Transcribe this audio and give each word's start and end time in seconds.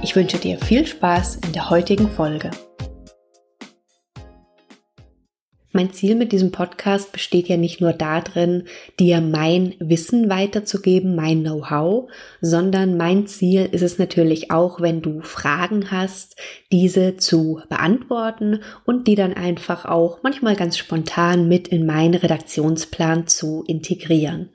Ich 0.00 0.14
wünsche 0.14 0.38
dir 0.38 0.58
viel 0.58 0.86
Spaß 0.86 1.40
in 1.46 1.52
der 1.52 1.70
heutigen 1.70 2.08
Folge. 2.10 2.50
Mein 5.70 5.92
Ziel 5.92 6.14
mit 6.14 6.32
diesem 6.32 6.50
Podcast 6.50 7.12
besteht 7.12 7.46
ja 7.48 7.58
nicht 7.58 7.82
nur 7.82 7.92
darin, 7.92 8.64
dir 8.98 9.20
mein 9.20 9.74
Wissen 9.78 10.30
weiterzugeben, 10.30 11.14
mein 11.14 11.42
Know-how, 11.42 12.10
sondern 12.40 12.96
mein 12.96 13.26
Ziel 13.26 13.68
ist 13.70 13.82
es 13.82 13.98
natürlich 13.98 14.50
auch, 14.50 14.80
wenn 14.80 15.02
du 15.02 15.20
Fragen 15.20 15.90
hast, 15.90 16.36
diese 16.72 17.18
zu 17.18 17.60
beantworten 17.68 18.60
und 18.86 19.06
die 19.06 19.14
dann 19.14 19.34
einfach 19.34 19.84
auch 19.84 20.20
manchmal 20.22 20.56
ganz 20.56 20.78
spontan 20.78 21.48
mit 21.48 21.68
in 21.68 21.84
meinen 21.84 22.14
Redaktionsplan 22.14 23.26
zu 23.26 23.62
integrieren. 23.66 24.48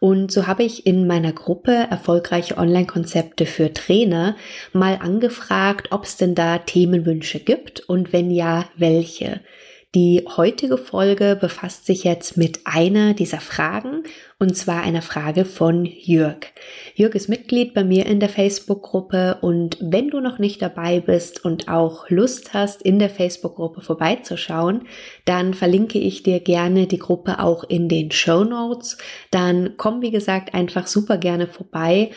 Und 0.00 0.32
so 0.32 0.48
habe 0.48 0.64
ich 0.64 0.84
in 0.84 1.06
meiner 1.06 1.32
Gruppe 1.32 1.70
erfolgreiche 1.72 2.58
Online-Konzepte 2.58 3.46
für 3.46 3.72
Trainer 3.72 4.34
mal 4.72 4.98
angefragt, 5.00 5.92
ob 5.92 6.04
es 6.04 6.16
denn 6.16 6.34
da 6.34 6.58
Themenwünsche 6.58 7.38
gibt 7.38 7.88
und 7.88 8.12
wenn 8.12 8.32
ja, 8.32 8.64
welche. 8.76 9.42
Die 9.96 10.22
heutige 10.36 10.76
Folge 10.76 11.38
befasst 11.40 11.86
sich 11.86 12.04
jetzt 12.04 12.36
mit 12.36 12.60
einer 12.66 13.14
dieser 13.14 13.40
Fragen 13.40 14.02
und 14.38 14.54
zwar 14.54 14.82
einer 14.82 15.00
Frage 15.00 15.46
von 15.46 15.86
Jörg. 15.86 16.48
Jörg 16.94 17.14
ist 17.14 17.30
Mitglied 17.30 17.72
bei 17.72 17.82
mir 17.82 18.04
in 18.04 18.20
der 18.20 18.28
Facebook-Gruppe 18.28 19.38
und 19.40 19.78
wenn 19.80 20.10
du 20.10 20.20
noch 20.20 20.38
nicht 20.38 20.60
dabei 20.60 21.00
bist 21.00 21.42
und 21.46 21.68
auch 21.68 22.10
Lust 22.10 22.52
hast, 22.52 22.82
in 22.82 22.98
der 22.98 23.08
Facebook-Gruppe 23.08 23.80
vorbeizuschauen, 23.80 24.82
dann 25.24 25.54
verlinke 25.54 25.98
ich 25.98 26.22
dir 26.22 26.40
gerne 26.40 26.86
die 26.86 26.98
Gruppe 26.98 27.38
auch 27.38 27.64
in 27.64 27.88
den 27.88 28.10
Show 28.10 28.44
Notes. 28.44 28.98
Dann 29.30 29.78
komm, 29.78 30.02
wie 30.02 30.10
gesagt, 30.10 30.52
einfach 30.52 30.88
super 30.88 31.16
gerne 31.16 31.46
vorbei. 31.46 32.10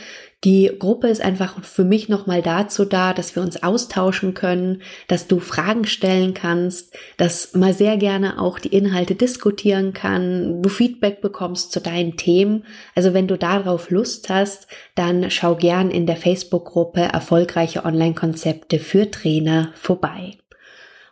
Die 0.45 0.71
Gruppe 0.79 1.09
ist 1.09 1.21
einfach 1.21 1.61
für 1.65 1.83
mich 1.83 2.07
nochmal 2.07 2.41
dazu 2.41 2.85
da, 2.85 3.13
dass 3.13 3.35
wir 3.35 3.43
uns 3.43 3.61
austauschen 3.61 4.33
können, 4.33 4.81
dass 5.09 5.27
du 5.27 5.41
Fragen 5.41 5.85
stellen 5.85 6.33
kannst, 6.33 6.95
dass 7.17 7.55
mal 7.55 7.73
sehr 7.73 7.97
gerne 7.97 8.41
auch 8.41 8.57
die 8.57 8.73
Inhalte 8.73 9.15
diskutieren 9.15 9.91
kann, 9.91 10.61
du 10.61 10.69
Feedback 10.69 11.19
bekommst 11.19 11.73
zu 11.73 11.81
deinen 11.81 12.15
Themen. 12.15 12.63
Also 12.95 13.13
wenn 13.13 13.27
du 13.27 13.37
darauf 13.37 13.89
Lust 13.89 14.29
hast, 14.29 14.67
dann 14.95 15.29
schau 15.29 15.55
gern 15.55 15.91
in 15.91 16.05
der 16.05 16.15
Facebook-Gruppe 16.15 17.01
Erfolgreiche 17.01 17.83
Online-Konzepte 17.83 18.79
für 18.79 19.11
Trainer 19.11 19.73
vorbei. 19.75 20.37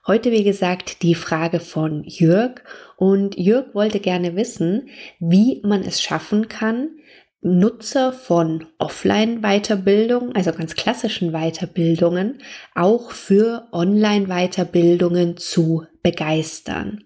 Heute, 0.07 0.31
wie 0.31 0.45
gesagt, 0.45 1.03
die 1.03 1.15
Frage 1.15 1.59
von 1.59 2.05
Jörg. 2.05 2.61
Und 2.95 3.37
Jörg 3.37 3.75
wollte 3.75 3.99
gerne 3.99 4.37
wissen, 4.37 4.87
wie 5.19 5.61
man 5.65 5.81
es 5.81 6.01
schaffen 6.01 6.47
kann, 6.47 6.91
Nutzer 7.41 8.13
von 8.13 8.65
Offline-Weiterbildung, 8.79 10.35
also 10.35 10.51
ganz 10.51 10.75
klassischen 10.75 11.31
Weiterbildungen, 11.31 12.41
auch 12.75 13.11
für 13.11 13.67
Online-Weiterbildungen 13.71 15.37
zu 15.37 15.85
begeistern. 16.01 17.03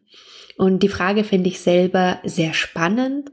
Und 0.58 0.84
die 0.84 0.90
Frage 0.90 1.24
finde 1.24 1.50
ich 1.50 1.60
selber 1.60 2.20
sehr 2.24 2.54
spannend. 2.54 3.32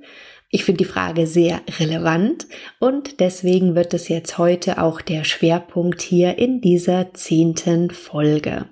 Ich 0.50 0.64
finde 0.64 0.78
die 0.78 0.90
Frage 0.90 1.26
sehr 1.26 1.60
relevant 1.78 2.46
und 2.78 3.20
deswegen 3.20 3.74
wird 3.74 3.92
es 3.92 4.08
jetzt 4.08 4.38
heute 4.38 4.82
auch 4.82 5.02
der 5.02 5.24
Schwerpunkt 5.24 6.00
hier 6.00 6.38
in 6.38 6.62
dieser 6.62 7.12
zehnten 7.12 7.90
Folge. 7.90 8.66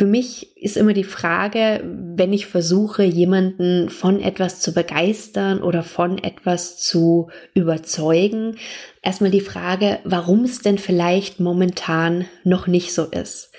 Für 0.00 0.06
mich 0.06 0.56
ist 0.56 0.78
immer 0.78 0.94
die 0.94 1.04
Frage, 1.04 1.84
wenn 1.84 2.32
ich 2.32 2.46
versuche, 2.46 3.02
jemanden 3.02 3.90
von 3.90 4.18
etwas 4.18 4.58
zu 4.58 4.72
begeistern 4.72 5.62
oder 5.62 5.82
von 5.82 6.16
etwas 6.16 6.78
zu 6.78 7.28
überzeugen, 7.52 8.56
erstmal 9.02 9.30
die 9.30 9.42
Frage, 9.42 9.98
warum 10.04 10.44
es 10.44 10.62
denn 10.62 10.78
vielleicht 10.78 11.38
momentan 11.38 12.24
noch 12.44 12.66
nicht 12.66 12.94
so 12.94 13.04
ist. 13.04 13.52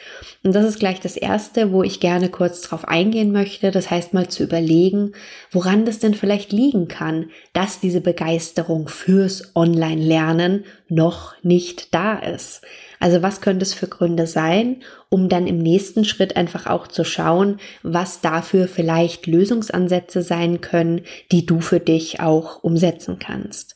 Und 0.44 0.56
das 0.56 0.66
ist 0.66 0.80
gleich 0.80 1.00
das 1.00 1.16
Erste, 1.16 1.72
wo 1.72 1.84
ich 1.84 2.00
gerne 2.00 2.30
kurz 2.30 2.62
drauf 2.62 2.88
eingehen 2.88 3.32
möchte. 3.32 3.70
Das 3.70 3.92
heißt 3.92 4.16
mal 4.16 4.28
zu 4.28 4.42
überlegen, 4.42 5.12
woran 5.52 5.86
das 5.86 6.00
denn 6.00 6.16
vielleicht 6.16 6.52
liegen 6.52 6.88
kann, 6.88 7.30
dass 7.54 7.80
diese 7.80 8.02
Begeisterung 8.02 8.88
fürs 8.88 9.56
Online-Lernen 9.56 10.66
noch 10.90 11.36
nicht 11.44 11.94
da 11.94 12.18
ist. 12.18 12.62
Also 13.02 13.24
was 13.24 13.42
könnte 13.42 13.64
es 13.64 13.74
für 13.74 13.88
Gründe 13.88 14.28
sein, 14.28 14.84
um 15.10 15.28
dann 15.28 15.48
im 15.48 15.58
nächsten 15.58 16.06
Schritt 16.06 16.38
einfach 16.38 16.68
auch 16.68 16.88
zu 16.88 17.04
schauen, 17.04 17.60
was 17.82 18.22
dafür 18.22 18.68
vielleicht 18.68 19.26
Lösungsansätze 19.26 20.22
sein 20.22 20.62
können, 20.62 21.02
die 21.32 21.48
du 21.48 21.62
für 21.62 21.80
dich 21.80 22.20
auch 22.20 22.64
umsetzen 22.64 23.18
kannst. 23.18 23.76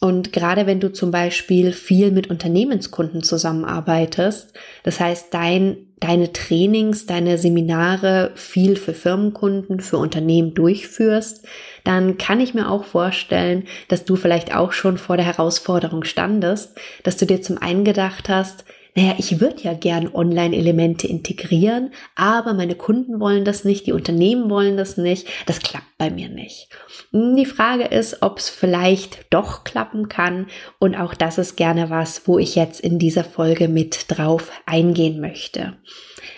Und 0.00 0.32
gerade 0.32 0.66
wenn 0.66 0.78
du 0.78 0.92
zum 0.92 1.10
Beispiel 1.10 1.72
viel 1.72 2.12
mit 2.12 2.30
Unternehmenskunden 2.30 3.24
zusammenarbeitest, 3.24 4.54
das 4.84 5.00
heißt 5.00 5.34
dein, 5.34 5.76
deine 6.00 6.32
Trainings, 6.32 7.06
deine 7.06 7.38
Seminare 7.38 8.32
viel 8.34 8.76
für 8.76 8.94
Firmenkunden, 8.94 9.80
für 9.80 9.98
Unternehmen 9.98 10.54
durchführst, 10.54 11.46
dann 11.84 12.18
kann 12.18 12.40
ich 12.40 12.54
mir 12.54 12.70
auch 12.70 12.84
vorstellen, 12.84 13.64
dass 13.88 14.04
du 14.04 14.16
vielleicht 14.16 14.54
auch 14.54 14.72
schon 14.72 14.98
vor 14.98 15.16
der 15.16 15.26
Herausforderung 15.26 16.04
standest, 16.04 16.76
dass 17.02 17.16
du 17.16 17.26
dir 17.26 17.42
zum 17.42 17.58
einen 17.58 17.84
gedacht 17.84 18.28
hast, 18.28 18.64
naja, 18.94 19.14
ich 19.18 19.40
würde 19.40 19.62
ja 19.62 19.74
gern 19.74 20.12
Online-Elemente 20.12 21.06
integrieren, 21.06 21.92
aber 22.16 22.54
meine 22.54 22.74
Kunden 22.74 23.20
wollen 23.20 23.44
das 23.44 23.64
nicht, 23.64 23.86
die 23.86 23.92
Unternehmen 23.92 24.50
wollen 24.50 24.76
das 24.76 24.96
nicht, 24.96 25.28
das 25.46 25.60
klappt 25.60 25.96
bei 25.98 26.10
mir 26.10 26.28
nicht. 26.28 26.68
Die 27.12 27.46
Frage 27.46 27.84
ist, 27.84 28.22
ob 28.22 28.38
es 28.38 28.48
vielleicht 28.48 29.26
doch 29.30 29.64
klappen 29.64 30.08
kann 30.08 30.46
und 30.78 30.96
auch 30.96 31.14
das 31.14 31.38
ist 31.38 31.56
gerne 31.56 31.90
was, 31.90 32.26
wo 32.26 32.38
ich 32.38 32.54
jetzt 32.54 32.80
in 32.80 32.98
dieser 32.98 33.24
Folge 33.24 33.68
mit 33.68 34.06
drauf 34.08 34.50
eingehen 34.66 35.20
möchte. 35.20 35.76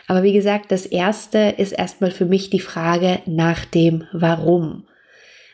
Aber 0.07 0.23
wie 0.23 0.33
gesagt, 0.33 0.71
das 0.71 0.85
erste 0.87 1.55
ist 1.57 1.73
erstmal 1.73 2.11
für 2.11 2.27
mich 2.27 2.51
die 2.51 2.61
Frage 2.61 3.21
nach 3.27 3.65
dem 3.65 4.05
Warum. 4.13 4.87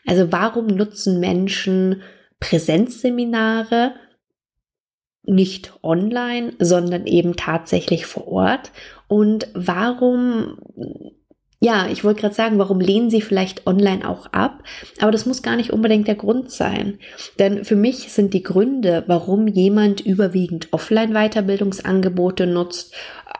Also 0.05 0.31
warum 0.31 0.67
nutzen 0.67 1.19
Menschen 1.19 2.01
Präsenzseminare 2.39 3.93
nicht 5.29 5.73
online, 5.83 6.53
sondern 6.59 7.05
eben 7.05 7.35
tatsächlich 7.35 8.05
vor 8.05 8.27
Ort? 8.27 8.71
Und 9.07 9.47
warum 9.53 10.57
ja, 11.61 11.87
ich 11.91 12.05
wollte 12.05 12.21
gerade 12.21 12.35
sagen, 12.35 12.57
warum 12.57 12.79
lehnen 12.79 13.09
sie 13.09 13.19
vielleicht 13.19 13.67
online 13.67 14.07
auch 14.07 14.27
ab? 14.27 14.63
Aber 15.01 15.11
das 15.11 15.25
muss 15.25 15.43
gar 15.43 15.57
nicht 15.57 15.73
unbedingt 15.73 16.07
der 16.07 16.15
Grund 16.15 16.49
sein. 16.51 16.99
Denn 17.37 17.65
für 17.65 17.75
mich 17.75 18.13
sind 18.13 18.33
die 18.33 18.43
Gründe, 18.43 19.03
warum 19.07 19.45
jemand 19.47 19.99
überwiegend 19.99 20.69
Offline-Weiterbildungsangebote 20.71 22.47
nutzt, 22.47 22.93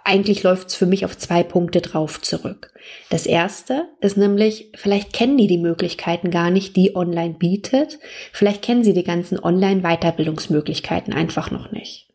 eigentlich 0.09 0.41
läuft 0.41 0.69
es 0.69 0.75
für 0.75 0.87
mich 0.87 1.05
auf 1.05 1.17
zwei 1.17 1.43
Punkte 1.43 1.81
drauf 1.81 2.19
zurück. 2.19 2.73
Das 3.11 3.27
erste 3.27 3.87
ist 4.01 4.17
nämlich, 4.17 4.71
vielleicht 4.75 5.13
kennen 5.13 5.37
die 5.37 5.45
die 5.45 5.59
Möglichkeiten 5.59 6.31
gar 6.31 6.49
nicht, 6.49 6.75
die 6.75 6.95
online 6.95 7.35
bietet. 7.35 7.99
Vielleicht 8.33 8.63
kennen 8.63 8.83
sie 8.83 8.93
die 8.93 9.03
ganzen 9.03 9.39
Online-Weiterbildungsmöglichkeiten 9.39 11.13
einfach 11.13 11.51
noch 11.51 11.71
nicht. 11.71 12.07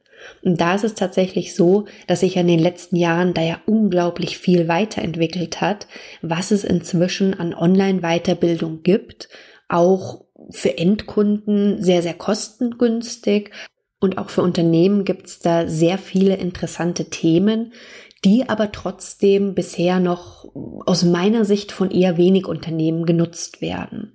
Und 0.43 0.61
da 0.61 0.75
ist 0.75 0.83
es 0.83 0.95
tatsächlich 0.95 1.55
so, 1.55 1.85
dass 2.09 2.21
sich 2.21 2.37
in 2.37 2.49
den 2.49 2.59
letzten 2.59 2.97
Jahren 2.97 3.33
da 3.33 3.43
ja 3.43 3.61
unglaublich 3.67 4.39
viel 4.39 4.67
weiterentwickelt 4.67 5.61
hat, 5.61 5.87
was 6.21 6.51
es 6.51 6.65
inzwischen 6.65 7.39
an 7.39 7.55
Online-Weiterbildung 7.55 8.83
gibt, 8.83 9.29
auch 9.69 10.25
für 10.51 10.77
Endkunden 10.77 11.81
sehr, 11.81 12.03
sehr 12.03 12.15
kostengünstig. 12.15 13.53
Und 14.05 14.19
auch 14.19 14.29
für 14.29 14.43
Unternehmen 14.43 15.07
gibt 15.07 15.29
es 15.29 15.39
da 15.39 15.67
sehr 15.67 15.97
viele 15.97 16.37
interessante 16.37 17.07
Themen, 17.07 17.73
die 18.23 18.47
aber 18.51 18.71
trotzdem 18.71 19.55
bisher 19.55 19.99
noch 19.99 20.45
aus 20.85 21.05
meiner 21.05 21.47
Sicht 21.47 21.73
von 21.73 21.91
eher 21.91 22.19
wenig 22.19 22.47
Unternehmen 22.47 23.07
genutzt 23.07 23.63
werden. 23.63 24.13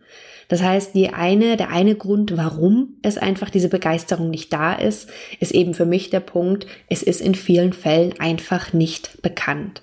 Das 0.48 0.62
heißt, 0.62 0.94
die 0.94 1.10
eine, 1.10 1.58
der 1.58 1.72
eine 1.72 1.96
Grund, 1.96 2.38
warum 2.38 2.98
es 3.02 3.18
einfach 3.18 3.50
diese 3.50 3.68
Begeisterung 3.68 4.30
nicht 4.30 4.54
da 4.54 4.74
ist, 4.74 5.10
ist 5.40 5.54
eben 5.54 5.74
für 5.74 5.88
mich 5.88 6.12
der 6.12 6.20
Punkt, 6.20 6.68
es 6.88 7.02
ist 7.02 7.20
in 7.20 7.34
vielen 7.34 7.74
Fällen 7.74 8.14
einfach 8.20 8.74
nicht 8.74 9.24
bekannt. 9.24 9.82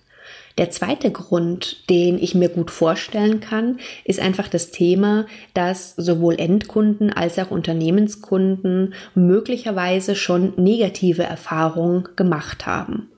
Der 0.59 0.71
zweite 0.71 1.11
Grund, 1.11 1.89
den 1.91 2.19
ich 2.19 2.35
mir 2.35 2.49
gut 2.49 2.71
vorstellen 2.71 3.41
kann, 3.41 3.79
ist 4.05 4.21
einfach 4.21 4.49
das 4.49 4.71
Thema, 4.71 5.27
dass 5.53 5.95
sowohl 5.97 6.41
Endkunden 6.41 7.13
als 7.13 7.39
auch 7.39 7.51
Unternehmenskunden 7.51 8.95
möglicherweise 9.15 10.17
schon 10.17 10.55
negative 10.57 11.25
Erfahrungen 11.25 12.09
gemacht 12.17 12.65
haben. 12.65 13.11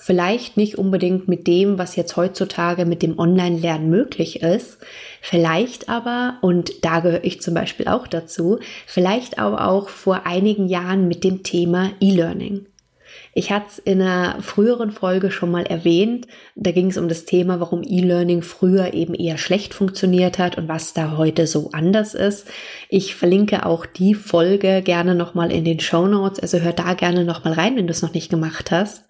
Vielleicht 0.00 0.56
nicht 0.56 0.78
unbedingt 0.78 1.26
mit 1.26 1.46
dem, 1.48 1.76
was 1.76 1.96
jetzt 1.96 2.16
heutzutage 2.16 2.86
mit 2.86 3.02
dem 3.02 3.18
Online-Lernen 3.18 3.90
möglich 3.90 4.42
ist. 4.42 4.78
Vielleicht 5.20 5.88
aber, 5.88 6.38
und 6.40 6.84
da 6.84 7.00
gehöre 7.00 7.24
ich 7.24 7.42
zum 7.42 7.52
Beispiel 7.52 7.88
auch 7.88 8.06
dazu, 8.06 8.60
vielleicht 8.86 9.40
aber 9.40 9.66
auch 9.66 9.88
vor 9.88 10.24
einigen 10.24 10.68
Jahren 10.68 11.08
mit 11.08 11.24
dem 11.24 11.42
Thema 11.42 11.90
E-Learning. 12.00 12.66
Ich 13.38 13.52
hatte 13.52 13.66
es 13.68 13.78
in 13.78 14.02
einer 14.02 14.42
früheren 14.42 14.90
Folge 14.90 15.30
schon 15.30 15.52
mal 15.52 15.64
erwähnt. 15.64 16.26
Da 16.56 16.72
ging 16.72 16.90
es 16.90 16.96
um 16.96 17.06
das 17.06 17.24
Thema, 17.24 17.60
warum 17.60 17.84
E-Learning 17.84 18.42
früher 18.42 18.94
eben 18.94 19.14
eher 19.14 19.38
schlecht 19.38 19.74
funktioniert 19.74 20.40
hat 20.40 20.58
und 20.58 20.66
was 20.66 20.92
da 20.92 21.16
heute 21.16 21.46
so 21.46 21.70
anders 21.72 22.14
ist. 22.14 22.48
Ich 22.88 23.14
verlinke 23.14 23.64
auch 23.64 23.86
die 23.86 24.14
Folge 24.14 24.82
gerne 24.82 25.14
nochmal 25.14 25.52
in 25.52 25.64
den 25.64 25.78
Show 25.78 26.08
Notes. 26.08 26.40
Also 26.40 26.58
hör 26.58 26.72
da 26.72 26.94
gerne 26.94 27.24
nochmal 27.24 27.52
rein, 27.52 27.76
wenn 27.76 27.86
du 27.86 27.92
es 27.92 28.02
noch 28.02 28.12
nicht 28.12 28.28
gemacht 28.28 28.72
hast. 28.72 29.04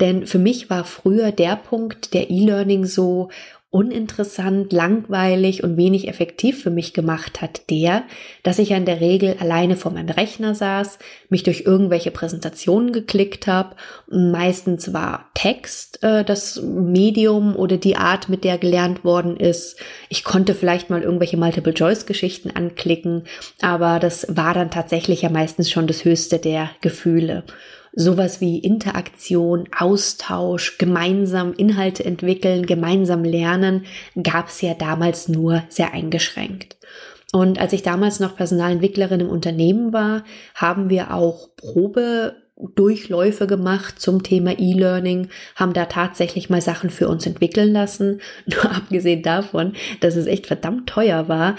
Denn 0.00 0.26
für 0.26 0.38
mich 0.38 0.68
war 0.68 0.84
früher 0.84 1.32
der 1.32 1.56
Punkt 1.56 2.12
der 2.12 2.28
E-Learning 2.28 2.84
so 2.84 3.30
uninteressant, 3.72 4.70
langweilig 4.70 5.64
und 5.64 5.78
wenig 5.78 6.06
effektiv 6.06 6.62
für 6.62 6.70
mich 6.70 6.92
gemacht 6.92 7.40
hat, 7.40 7.70
der, 7.70 8.02
dass 8.42 8.58
ich 8.58 8.68
ja 8.68 8.76
in 8.76 8.84
der 8.84 9.00
Regel 9.00 9.36
alleine 9.40 9.76
vor 9.76 9.90
meinem 9.90 10.10
Rechner 10.10 10.54
saß, 10.54 10.98
mich 11.30 11.42
durch 11.42 11.62
irgendwelche 11.62 12.10
Präsentationen 12.10 12.92
geklickt 12.92 13.46
habe. 13.46 13.74
Meistens 14.10 14.92
war 14.92 15.30
Text 15.32 16.02
äh, 16.02 16.22
das 16.22 16.60
Medium 16.60 17.56
oder 17.56 17.78
die 17.78 17.96
Art, 17.96 18.28
mit 18.28 18.44
der 18.44 18.58
gelernt 18.58 19.04
worden 19.04 19.38
ist. 19.38 19.78
Ich 20.10 20.22
konnte 20.22 20.54
vielleicht 20.54 20.90
mal 20.90 21.02
irgendwelche 21.02 21.38
Multiple-Choice-Geschichten 21.38 22.50
anklicken, 22.50 23.24
aber 23.62 23.98
das 24.00 24.26
war 24.28 24.52
dann 24.52 24.70
tatsächlich 24.70 25.22
ja 25.22 25.30
meistens 25.30 25.70
schon 25.70 25.86
das 25.86 26.04
höchste 26.04 26.38
der 26.38 26.68
Gefühle 26.82 27.44
sowas 27.94 28.40
wie 28.40 28.58
Interaktion, 28.58 29.68
Austausch, 29.76 30.78
gemeinsam 30.78 31.52
Inhalte 31.52 32.04
entwickeln, 32.04 32.66
gemeinsam 32.66 33.24
lernen, 33.24 33.84
gab 34.22 34.48
es 34.48 34.60
ja 34.60 34.74
damals 34.74 35.28
nur 35.28 35.62
sehr 35.68 35.92
eingeschränkt. 35.92 36.76
Und 37.32 37.58
als 37.58 37.72
ich 37.72 37.82
damals 37.82 38.20
noch 38.20 38.36
Personalentwicklerin 38.36 39.20
im 39.20 39.30
Unternehmen 39.30 39.92
war, 39.92 40.24
haben 40.54 40.90
wir 40.90 41.14
auch 41.14 41.48
Probe 41.56 42.36
Durchläufe 42.74 43.46
gemacht 43.46 44.00
zum 44.00 44.22
Thema 44.22 44.58
E-Learning, 44.58 45.28
haben 45.56 45.72
da 45.72 45.86
tatsächlich 45.86 46.50
mal 46.50 46.60
Sachen 46.60 46.90
für 46.90 47.08
uns 47.08 47.26
entwickeln 47.26 47.72
lassen. 47.72 48.20
Nur 48.46 48.70
abgesehen 48.70 49.22
davon, 49.22 49.74
dass 50.00 50.16
es 50.16 50.26
echt 50.26 50.46
verdammt 50.46 50.88
teuer 50.88 51.28
war, 51.28 51.56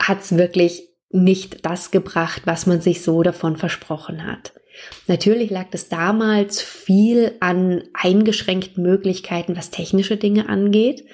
hat 0.00 0.20
es 0.20 0.36
wirklich 0.36 0.88
nicht 1.10 1.64
das 1.64 1.90
gebracht, 1.90 2.42
was 2.44 2.66
man 2.66 2.80
sich 2.80 3.02
so 3.02 3.22
davon 3.22 3.56
versprochen 3.56 4.26
hat. 4.26 4.52
Natürlich 5.06 5.50
lag 5.50 5.66
es 5.72 5.88
damals 5.88 6.60
viel 6.60 7.32
an 7.40 7.84
eingeschränkten 7.92 8.82
Möglichkeiten, 8.82 9.56
was 9.56 9.70
technische 9.70 10.16
Dinge 10.16 10.48
angeht. 10.48 11.04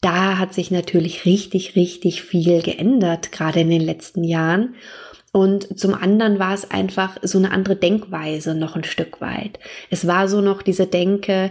Da 0.00 0.38
hat 0.38 0.52
sich 0.54 0.70
natürlich 0.70 1.24
richtig, 1.24 1.76
richtig 1.76 2.22
viel 2.22 2.62
geändert, 2.62 3.32
gerade 3.32 3.60
in 3.60 3.70
den 3.70 3.80
letzten 3.80 4.24
Jahren. 4.24 4.74
Und 5.32 5.78
zum 5.78 5.94
anderen 5.94 6.38
war 6.38 6.54
es 6.54 6.70
einfach 6.70 7.16
so 7.22 7.38
eine 7.38 7.50
andere 7.50 7.74
Denkweise 7.74 8.54
noch 8.54 8.76
ein 8.76 8.84
Stück 8.84 9.20
weit. 9.20 9.58
Es 9.90 10.06
war 10.06 10.28
so 10.28 10.40
noch 10.40 10.62
diese 10.62 10.86
Denke, 10.86 11.50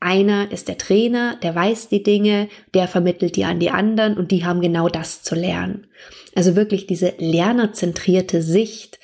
einer 0.00 0.52
ist 0.52 0.68
der 0.68 0.78
Trainer, 0.78 1.36
der 1.42 1.54
weiß 1.54 1.88
die 1.88 2.02
Dinge, 2.02 2.48
der 2.72 2.86
vermittelt 2.86 3.34
die 3.36 3.44
an 3.44 3.58
die 3.58 3.70
anderen 3.70 4.16
und 4.16 4.30
die 4.30 4.44
haben 4.44 4.60
genau 4.60 4.88
das 4.88 5.22
zu 5.22 5.34
lernen. 5.34 5.88
Also 6.36 6.54
wirklich 6.54 6.86
diese 6.86 7.14
lernerzentrierte 7.18 8.42
Sicht, 8.42 9.00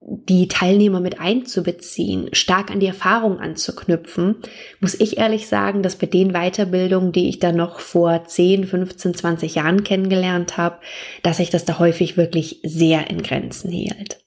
die 0.00 0.46
Teilnehmer 0.46 1.00
mit 1.00 1.20
einzubeziehen, 1.20 2.28
stark 2.32 2.70
an 2.70 2.80
die 2.80 2.86
Erfahrung 2.86 3.40
anzuknüpfen, 3.40 4.36
muss 4.80 4.94
ich 4.94 5.18
ehrlich 5.18 5.48
sagen, 5.48 5.82
dass 5.82 5.96
bei 5.96 6.06
den 6.06 6.32
Weiterbildungen, 6.32 7.12
die 7.12 7.28
ich 7.28 7.38
dann 7.38 7.56
noch 7.56 7.80
vor 7.80 8.24
10, 8.24 8.66
15, 8.66 9.14
20 9.14 9.54
Jahren 9.54 9.84
kennengelernt 9.84 10.58
habe, 10.58 10.78
dass 11.22 11.40
ich 11.40 11.50
das 11.50 11.64
da 11.64 11.78
häufig 11.78 12.16
wirklich 12.16 12.60
sehr 12.62 13.10
in 13.10 13.22
Grenzen 13.22 13.70
hielt. 13.70 14.20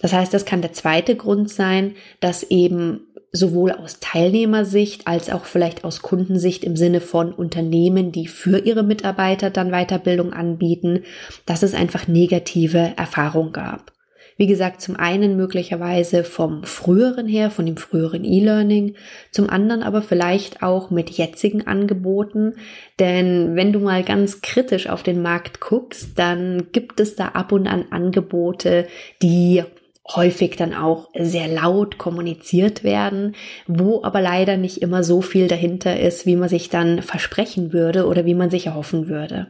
Das 0.00 0.12
heißt, 0.12 0.34
das 0.34 0.44
kann 0.44 0.60
der 0.60 0.72
zweite 0.72 1.14
Grund 1.14 1.48
sein, 1.48 1.94
dass 2.20 2.42
eben 2.42 3.06
sowohl 3.30 3.72
aus 3.72 4.00
Teilnehmersicht 4.00 5.06
als 5.06 5.30
auch 5.30 5.46
vielleicht 5.46 5.84
aus 5.84 6.02
Kundensicht 6.02 6.64
im 6.64 6.76
Sinne 6.76 7.00
von 7.00 7.32
Unternehmen, 7.32 8.12
die 8.12 8.26
für 8.26 8.58
ihre 8.58 8.82
Mitarbeiter 8.82 9.48
dann 9.48 9.70
Weiterbildung 9.70 10.34
anbieten, 10.34 11.04
dass 11.46 11.62
es 11.62 11.72
einfach 11.74 12.08
negative 12.08 12.92
Erfahrungen 12.96 13.52
gab. 13.52 13.92
Wie 14.36 14.46
gesagt, 14.46 14.80
zum 14.80 14.96
einen 14.96 15.36
möglicherweise 15.36 16.24
vom 16.24 16.64
früheren 16.64 17.26
her, 17.26 17.50
von 17.50 17.66
dem 17.66 17.76
früheren 17.76 18.24
E-Learning, 18.24 18.94
zum 19.30 19.50
anderen 19.50 19.82
aber 19.82 20.02
vielleicht 20.02 20.62
auch 20.62 20.90
mit 20.90 21.10
jetzigen 21.10 21.66
Angeboten. 21.66 22.54
Denn 22.98 23.56
wenn 23.56 23.72
du 23.72 23.80
mal 23.80 24.02
ganz 24.02 24.40
kritisch 24.40 24.88
auf 24.88 25.02
den 25.02 25.22
Markt 25.22 25.60
guckst, 25.60 26.18
dann 26.18 26.68
gibt 26.72 27.00
es 27.00 27.16
da 27.16 27.28
ab 27.28 27.52
und 27.52 27.66
an 27.66 27.86
Angebote, 27.90 28.86
die 29.22 29.62
häufig 30.08 30.56
dann 30.56 30.74
auch 30.74 31.10
sehr 31.14 31.46
laut 31.46 31.96
kommuniziert 31.98 32.82
werden, 32.82 33.36
wo 33.66 34.02
aber 34.02 34.20
leider 34.20 34.56
nicht 34.56 34.82
immer 34.82 35.04
so 35.04 35.22
viel 35.22 35.46
dahinter 35.46 35.98
ist, 36.00 36.26
wie 36.26 36.36
man 36.36 36.48
sich 36.48 36.70
dann 36.70 37.02
versprechen 37.02 37.72
würde 37.72 38.06
oder 38.06 38.24
wie 38.24 38.34
man 38.34 38.50
sich 38.50 38.66
erhoffen 38.66 39.08
würde 39.08 39.48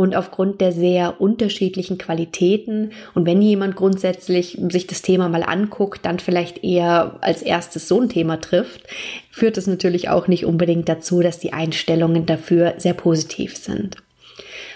und 0.00 0.16
aufgrund 0.16 0.62
der 0.62 0.72
sehr 0.72 1.20
unterschiedlichen 1.20 1.98
Qualitäten. 1.98 2.92
Und 3.14 3.26
wenn 3.26 3.42
jemand 3.42 3.76
grundsätzlich 3.76 4.58
sich 4.70 4.86
das 4.86 5.02
Thema 5.02 5.28
mal 5.28 5.42
anguckt, 5.42 6.06
dann 6.06 6.18
vielleicht 6.18 6.64
eher 6.64 7.18
als 7.20 7.42
erstes 7.42 7.86
so 7.86 8.00
ein 8.00 8.08
Thema 8.08 8.40
trifft, 8.40 8.84
führt 9.30 9.58
es 9.58 9.66
natürlich 9.66 10.08
auch 10.08 10.26
nicht 10.26 10.46
unbedingt 10.46 10.88
dazu, 10.88 11.20
dass 11.20 11.38
die 11.38 11.52
Einstellungen 11.52 12.24
dafür 12.24 12.76
sehr 12.78 12.94
positiv 12.94 13.58
sind. 13.58 13.98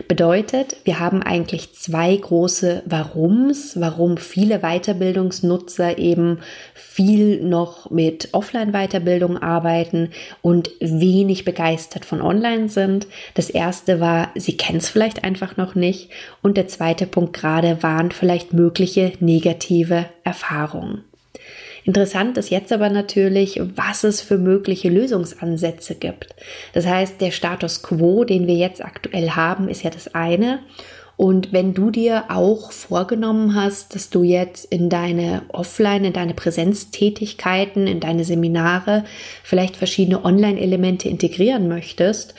Bedeutet, 0.08 0.76
wir 0.84 0.98
haben 0.98 1.22
eigentlich 1.22 1.74
zwei 1.74 2.16
große 2.16 2.82
Warums, 2.86 3.80
warum 3.80 4.16
viele 4.16 4.60
Weiterbildungsnutzer 4.60 5.98
eben 5.98 6.40
viel 6.74 7.42
noch 7.42 7.90
mit 7.90 8.28
Offline-Weiterbildung 8.32 9.38
arbeiten 9.38 10.10
und 10.42 10.70
wenig 10.80 11.44
begeistert 11.44 12.04
von 12.04 12.20
Online 12.20 12.68
sind. 12.68 13.06
Das 13.34 13.50
erste 13.50 14.00
war, 14.00 14.30
sie 14.34 14.56
kennen 14.56 14.78
es 14.78 14.88
vielleicht 14.88 15.24
einfach 15.24 15.56
noch 15.56 15.74
nicht. 15.74 16.10
Und 16.42 16.56
der 16.56 16.68
zweite 16.68 17.06
Punkt 17.06 17.34
gerade 17.34 17.82
waren 17.82 18.10
vielleicht 18.10 18.52
mögliche 18.52 19.12
negative 19.20 20.06
Erfahrungen. 20.24 21.04
Interessant 21.84 22.38
ist 22.38 22.48
jetzt 22.48 22.72
aber 22.72 22.88
natürlich, 22.88 23.60
was 23.76 24.04
es 24.04 24.22
für 24.22 24.38
mögliche 24.38 24.88
Lösungsansätze 24.88 25.94
gibt. 25.94 26.34
Das 26.72 26.86
heißt, 26.86 27.20
der 27.20 27.30
Status 27.30 27.82
quo, 27.82 28.24
den 28.24 28.46
wir 28.46 28.54
jetzt 28.54 28.82
aktuell 28.82 29.30
haben, 29.30 29.68
ist 29.68 29.82
ja 29.82 29.90
das 29.90 30.14
eine. 30.14 30.60
Und 31.16 31.52
wenn 31.52 31.74
du 31.74 31.90
dir 31.90 32.24
auch 32.28 32.72
vorgenommen 32.72 33.54
hast, 33.54 33.94
dass 33.94 34.10
du 34.10 34.24
jetzt 34.24 34.64
in 34.64 34.88
deine 34.88 35.42
Offline, 35.48 36.06
in 36.06 36.12
deine 36.14 36.34
Präsenztätigkeiten, 36.34 37.86
in 37.86 38.00
deine 38.00 38.24
Seminare 38.24 39.04
vielleicht 39.44 39.76
verschiedene 39.76 40.24
Online-Elemente 40.24 41.08
integrieren 41.08 41.68
möchtest, 41.68 42.34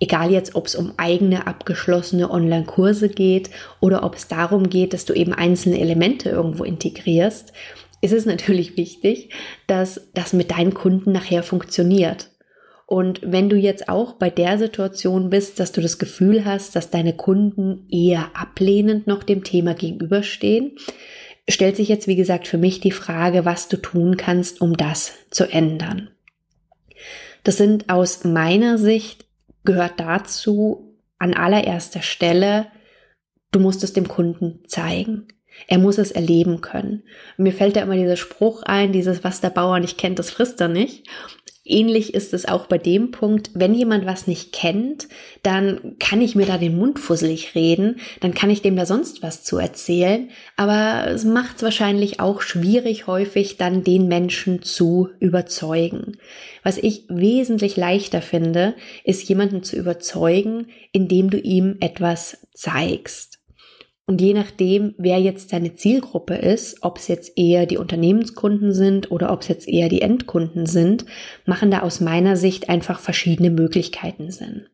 egal 0.00 0.32
jetzt, 0.32 0.54
ob 0.54 0.66
es 0.66 0.74
um 0.74 0.94
eigene 0.96 1.46
abgeschlossene 1.46 2.30
Online-Kurse 2.30 3.08
geht 3.08 3.50
oder 3.78 4.02
ob 4.02 4.16
es 4.16 4.28
darum 4.28 4.68
geht, 4.68 4.92
dass 4.92 5.04
du 5.04 5.14
eben 5.14 5.32
einzelne 5.32 5.78
Elemente 5.78 6.28
irgendwo 6.28 6.64
integrierst, 6.64 7.52
ist 8.00 8.12
es 8.12 8.26
natürlich 8.26 8.76
wichtig, 8.76 9.30
dass 9.66 10.10
das 10.14 10.32
mit 10.32 10.50
deinen 10.50 10.74
Kunden 10.74 11.12
nachher 11.12 11.42
funktioniert. 11.42 12.30
Und 12.86 13.20
wenn 13.22 13.48
du 13.48 13.56
jetzt 13.56 13.88
auch 13.88 14.14
bei 14.14 14.30
der 14.30 14.58
Situation 14.58 15.30
bist, 15.30 15.60
dass 15.60 15.70
du 15.70 15.80
das 15.80 15.98
Gefühl 15.98 16.44
hast, 16.44 16.74
dass 16.74 16.90
deine 16.90 17.14
Kunden 17.14 17.86
eher 17.88 18.30
ablehnend 18.34 19.06
noch 19.06 19.22
dem 19.22 19.44
Thema 19.44 19.74
gegenüberstehen, 19.74 20.72
stellt 21.48 21.76
sich 21.76 21.88
jetzt, 21.88 22.08
wie 22.08 22.16
gesagt, 22.16 22.48
für 22.48 22.58
mich 22.58 22.80
die 22.80 22.90
Frage, 22.90 23.44
was 23.44 23.68
du 23.68 23.76
tun 23.76 24.16
kannst, 24.16 24.60
um 24.60 24.76
das 24.76 25.12
zu 25.30 25.44
ändern. 25.44 26.10
Das 27.44 27.56
sind 27.56 27.88
aus 27.90 28.24
meiner 28.24 28.76
Sicht 28.76 29.26
gehört 29.64 30.00
dazu 30.00 30.96
an 31.18 31.34
allererster 31.34 32.02
Stelle, 32.02 32.66
du 33.52 33.60
musst 33.60 33.84
es 33.84 33.92
dem 33.92 34.08
Kunden 34.08 34.60
zeigen. 34.66 35.28
Er 35.66 35.78
muss 35.78 35.98
es 35.98 36.10
erleben 36.10 36.60
können. 36.60 37.02
Mir 37.36 37.52
fällt 37.52 37.76
da 37.76 37.82
immer 37.82 37.96
dieser 37.96 38.16
Spruch 38.16 38.62
ein, 38.62 38.92
dieses, 38.92 39.24
was 39.24 39.40
der 39.40 39.50
Bauer 39.50 39.80
nicht 39.80 39.98
kennt, 39.98 40.18
das 40.18 40.30
frisst 40.30 40.60
er 40.60 40.68
nicht. 40.68 41.06
Ähnlich 41.70 42.14
ist 42.14 42.34
es 42.34 42.46
auch 42.46 42.66
bei 42.66 42.78
dem 42.78 43.12
Punkt, 43.12 43.50
wenn 43.54 43.74
jemand 43.74 44.04
was 44.04 44.26
nicht 44.26 44.52
kennt, 44.52 45.08
dann 45.42 45.96
kann 46.00 46.20
ich 46.20 46.34
mir 46.34 46.46
da 46.46 46.58
den 46.58 46.76
Mund 46.76 46.98
fusselig 46.98 47.54
reden, 47.54 48.00
dann 48.20 48.34
kann 48.34 48.50
ich 48.50 48.60
dem 48.62 48.74
da 48.74 48.86
sonst 48.86 49.22
was 49.22 49.44
zu 49.44 49.58
erzählen, 49.58 50.30
aber 50.56 51.08
es 51.08 51.24
macht 51.24 51.58
es 51.58 51.62
wahrscheinlich 51.62 52.18
auch 52.18 52.40
schwierig 52.40 53.06
häufig 53.06 53.56
dann 53.56 53.84
den 53.84 54.08
Menschen 54.08 54.62
zu 54.62 55.10
überzeugen. 55.20 56.16
Was 56.64 56.76
ich 56.76 57.04
wesentlich 57.08 57.76
leichter 57.76 58.22
finde, 58.22 58.74
ist 59.04 59.28
jemanden 59.28 59.62
zu 59.62 59.76
überzeugen, 59.76 60.68
indem 60.92 61.30
du 61.30 61.38
ihm 61.38 61.76
etwas 61.80 62.48
zeigst. 62.52 63.39
Und 64.10 64.20
je 64.20 64.34
nachdem, 64.34 64.96
wer 64.98 65.20
jetzt 65.20 65.52
deine 65.52 65.74
Zielgruppe 65.74 66.34
ist, 66.34 66.82
ob 66.82 66.98
es 66.98 67.06
jetzt 67.06 67.38
eher 67.38 67.64
die 67.66 67.76
Unternehmenskunden 67.78 68.74
sind 68.74 69.12
oder 69.12 69.32
ob 69.32 69.42
es 69.42 69.46
jetzt 69.46 69.68
eher 69.68 69.88
die 69.88 70.02
Endkunden 70.02 70.66
sind, 70.66 71.06
machen 71.46 71.70
da 71.70 71.82
aus 71.82 72.00
meiner 72.00 72.36
Sicht 72.36 72.68
einfach 72.68 72.98
verschiedene 72.98 73.50
Möglichkeiten 73.50 74.32
Sinn. 74.32 74.66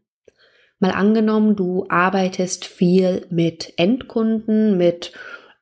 Mal 0.78 0.92
angenommen, 0.92 1.54
du 1.54 1.84
arbeitest 1.90 2.64
viel 2.64 3.26
mit 3.28 3.74
Endkunden, 3.76 4.78
mit 4.78 5.12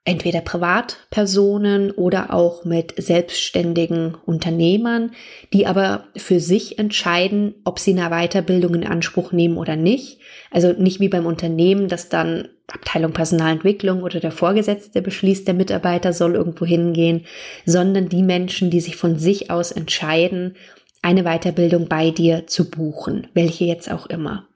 entweder 0.05 0.43
Privatpersonen 0.43 1.91
oder 1.91 2.33
auch 2.35 2.65
mit 2.65 2.95
selbstständigen 2.99 4.17
Unternehmern, 4.27 5.13
die 5.53 5.67
aber 5.67 6.05
für 6.17 6.41
sich 6.41 6.79
entscheiden, 6.79 7.55
ob 7.65 7.79
sie 7.79 7.99
eine 7.99 8.11
Weiterbildung 8.11 8.75
in 8.75 8.87
Anspruch 8.87 9.33
nehmen 9.33 9.57
oder 9.57 9.77
nicht. 9.77 10.19
Also 10.51 10.73
nicht 10.73 11.01
wie 11.01 11.09
beim 11.09 11.25
Unternehmen, 11.25 11.89
dass 11.89 12.11
dann 12.11 12.49
Abteilung 12.67 13.13
Personalentwicklung 13.13 14.03
oder 14.03 14.21
der 14.21 14.31
Vorgesetzte 14.31 15.01
beschließt, 15.03 15.47
der 15.47 15.55
Mitarbeiter 15.55 16.13
soll 16.13 16.35
irgendwo 16.35 16.67
hingehen, 16.67 17.25
sondern 17.65 18.09
die 18.09 18.23
Menschen, 18.23 18.71
die 18.71 18.81
sich 18.81 18.97
von 18.97 19.19
sich 19.19 19.51
aus 19.51 19.73
entscheiden, 19.73 20.57
eine 21.03 21.25
Weiterbildung 21.25 21.89
bei 21.89 22.11
dir 22.11 22.47
zu 22.47 22.71
buchen, 22.71 23.27
welche 23.35 23.65
jetzt 23.65 23.91
auch 23.91 24.07
immer. 24.07 24.47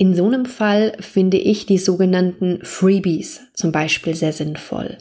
In 0.00 0.14
so 0.14 0.24
einem 0.24 0.46
Fall 0.46 0.94
finde 1.00 1.36
ich 1.36 1.66
die 1.66 1.76
sogenannten 1.76 2.60
Freebies 2.64 3.42
zum 3.52 3.70
Beispiel 3.70 4.14
sehr 4.14 4.32
sinnvoll. 4.32 4.96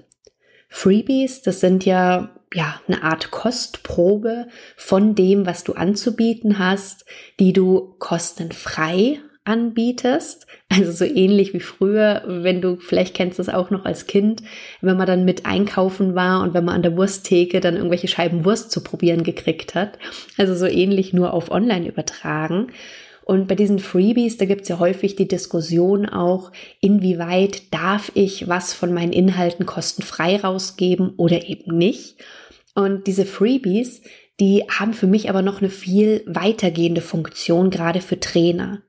Freebies, 0.68 1.42
das 1.42 1.62
sind 1.62 1.86
ja 1.86 2.36
ja, 2.54 2.82
eine 2.86 3.02
Art 3.04 3.32
Kostprobe 3.32 4.48
von 4.76 5.16
dem, 5.16 5.46
was 5.46 5.64
du 5.64 5.72
anzubieten 5.72 6.60
hast, 6.60 7.06
die 7.40 7.54
du 7.54 7.96
kostenfrei 8.00 9.22
anbietest. 9.46 10.48
Also 10.68 10.92
so 10.92 11.06
ähnlich 11.06 11.54
wie 11.54 11.62
früher, 11.62 12.24
wenn 12.28 12.60
du, 12.60 12.76
vielleicht 12.76 13.16
kennst 13.16 13.40
es 13.40 13.48
auch 13.48 13.70
noch 13.70 13.86
als 13.86 14.06
Kind, 14.06 14.44
wenn 14.82 14.98
man 14.98 15.08
dann 15.08 15.24
mit 15.24 15.46
einkaufen 15.46 16.14
war 16.14 16.42
und 16.44 16.54
wenn 16.54 16.66
man 16.66 16.76
an 16.76 16.84
der 16.84 16.98
Wursttheke 16.98 17.62
dann 17.62 17.78
irgendwelche 17.78 18.10
Scheiben 18.10 18.44
Wurst 18.44 18.70
zu 18.70 18.84
probieren 18.84 19.24
gekriegt 19.24 19.76
hat. 19.76 19.98
Also 20.38 20.56
so 20.56 20.66
ähnlich 20.66 21.14
nur 21.14 21.34
auf 21.34 21.52
online 21.52 21.88
übertragen. 21.88 22.74
Und 23.26 23.48
bei 23.48 23.56
diesen 23.56 23.80
Freebies, 23.80 24.38
da 24.38 24.46
gibt 24.46 24.64
es 24.64 24.70
ja 24.70 24.80
häufig 24.80 25.16
die 25.16 25.28
Diskussion 25.28 26.08
auch, 26.08 26.52
inwieweit 26.82 27.74
darf 27.74 28.12
ich 28.16 28.48
was 28.48 28.74
von 28.74 28.94
meinen 28.94 29.14
Inhalten 29.14 29.66
kostenfrei 29.66 30.38
rausgeben 30.38 31.14
oder 31.18 31.48
eben 31.48 31.78
nicht. 31.78 32.18
Und 32.74 33.08
diese 33.08 33.26
Freebies, 33.26 34.02
die 34.40 34.64
haben 34.70 34.94
für 34.94 35.08
mich 35.08 35.30
aber 35.30 35.42
noch 35.42 35.60
eine 35.60 35.70
viel 35.70 36.24
weitergehende 36.26 37.02
Funktion, 37.02 37.70
gerade 37.70 38.02
für 38.02 38.20
Trainer. 38.20 38.82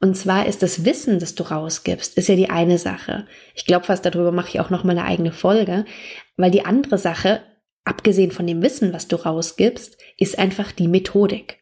Und 0.00 0.16
zwar 0.16 0.46
ist 0.46 0.62
das 0.62 0.84
Wissen, 0.84 1.18
das 1.18 1.34
du 1.34 1.44
rausgibst, 1.44 2.18
ist 2.18 2.28
ja 2.28 2.36
die 2.36 2.50
eine 2.50 2.76
Sache. 2.76 3.26
Ich 3.54 3.64
glaube 3.64 3.86
fast 3.86 4.04
darüber 4.04 4.32
mache 4.32 4.48
ich 4.50 4.60
auch 4.60 4.68
noch 4.68 4.84
mal 4.84 4.90
eine 4.90 5.06
eigene 5.06 5.32
Folge, 5.32 5.86
weil 6.36 6.50
die 6.50 6.66
andere 6.66 6.98
Sache, 6.98 7.40
abgesehen 7.84 8.30
von 8.30 8.46
dem 8.46 8.62
Wissen, 8.62 8.92
was 8.92 9.08
du 9.08 9.16
rausgibst, 9.16 9.96
ist 10.18 10.38
einfach 10.38 10.72
die 10.72 10.88
Methodik. 10.88 11.60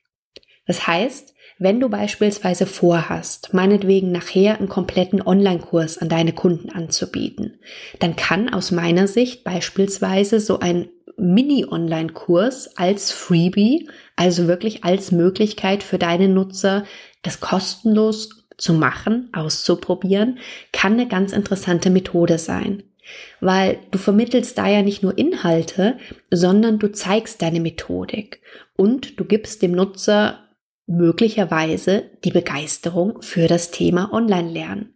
Das 0.67 0.89
heißt, 0.89 1.35
wenn 1.63 1.79
du 1.79 1.89
beispielsweise 1.89 2.67
vorhast, 2.67 3.55
meinetwegen 3.55 4.11
nachher 4.11 4.59
einen 4.59 4.69
kompletten 4.69 5.23
Online-Kurs 5.23 5.99
an 5.99 6.09
deine 6.09 6.33
Kunden 6.33 6.71
anzubieten, 6.71 7.59
dann 8.01 8.17
kann 8.17 8.53
aus 8.53 8.73
meiner 8.73 9.07
Sicht 9.07 9.45
beispielsweise 9.45 10.41
so 10.41 10.59
ein 10.59 10.89
Mini-Online-Kurs 11.17 12.77
als 12.77 13.13
Freebie, 13.13 13.89
also 14.17 14.49
wirklich 14.49 14.83
als 14.83 15.13
Möglichkeit 15.13 15.85
für 15.85 15.99
deine 15.99 16.29
Nutzer, 16.29 16.85
das 17.23 17.39
kostenlos 17.41 18.45
zu 18.57 18.75
machen, 18.75 19.29
auszuprobieren, 19.33 20.39
kann 20.73 20.95
eine 20.95 21.07
ganz 21.07 21.33
interessante 21.33 21.91
Methode 21.91 22.39
sein. 22.39 22.83
Weil 23.41 23.79
du 23.91 23.99
vermittelst 23.99 24.59
da 24.59 24.69
ja 24.69 24.83
nicht 24.83 25.03
nur 25.03 25.17
Inhalte, 25.17 25.97
sondern 26.31 26.79
du 26.79 26.91
zeigst 26.91 27.43
deine 27.43 27.61
Methodik 27.61 28.41
und 28.77 29.21
du 29.21 29.25
gibst 29.25 29.63
dem 29.63 29.73
Nutzer 29.73 30.42
möglicherweise 30.87 32.05
die 32.25 32.31
Begeisterung 32.31 33.23
für 33.23 33.47
das 33.47 33.71
Thema 33.71 34.13
Online-Lernen. 34.13 34.95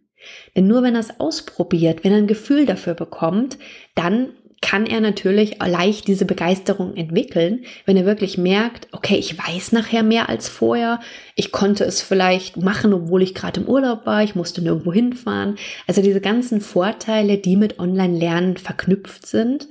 Denn 0.55 0.67
nur 0.67 0.83
wenn 0.83 0.95
er 0.95 1.01
es 1.01 1.19
ausprobiert, 1.19 2.03
wenn 2.03 2.11
er 2.11 2.17
ein 2.17 2.27
Gefühl 2.27 2.65
dafür 2.65 2.93
bekommt, 2.93 3.57
dann 3.95 4.29
kann 4.61 4.87
er 4.87 5.01
natürlich 5.01 5.59
leicht 5.63 6.07
diese 6.07 6.25
Begeisterung 6.25 6.95
entwickeln, 6.95 7.65
wenn 7.85 7.95
er 7.95 8.05
wirklich 8.05 8.37
merkt, 8.37 8.87
okay, 8.91 9.15
ich 9.15 9.37
weiß 9.37 9.71
nachher 9.71 10.01
mehr 10.01 10.29
als 10.29 10.49
vorher, 10.49 10.99
ich 11.35 11.51
konnte 11.51 11.83
es 11.83 12.01
vielleicht 12.01 12.57
machen, 12.57 12.93
obwohl 12.93 13.21
ich 13.21 13.35
gerade 13.35 13.61
im 13.61 13.67
Urlaub 13.67 14.05
war, 14.05 14.23
ich 14.23 14.35
musste 14.35 14.63
nirgendwo 14.63 14.91
hinfahren. 14.91 15.57
Also 15.85 16.01
diese 16.01 16.21
ganzen 16.21 16.59
Vorteile, 16.59 17.37
die 17.37 17.55
mit 17.55 17.79
Online-Lernen 17.79 18.57
verknüpft 18.57 19.27
sind, 19.27 19.67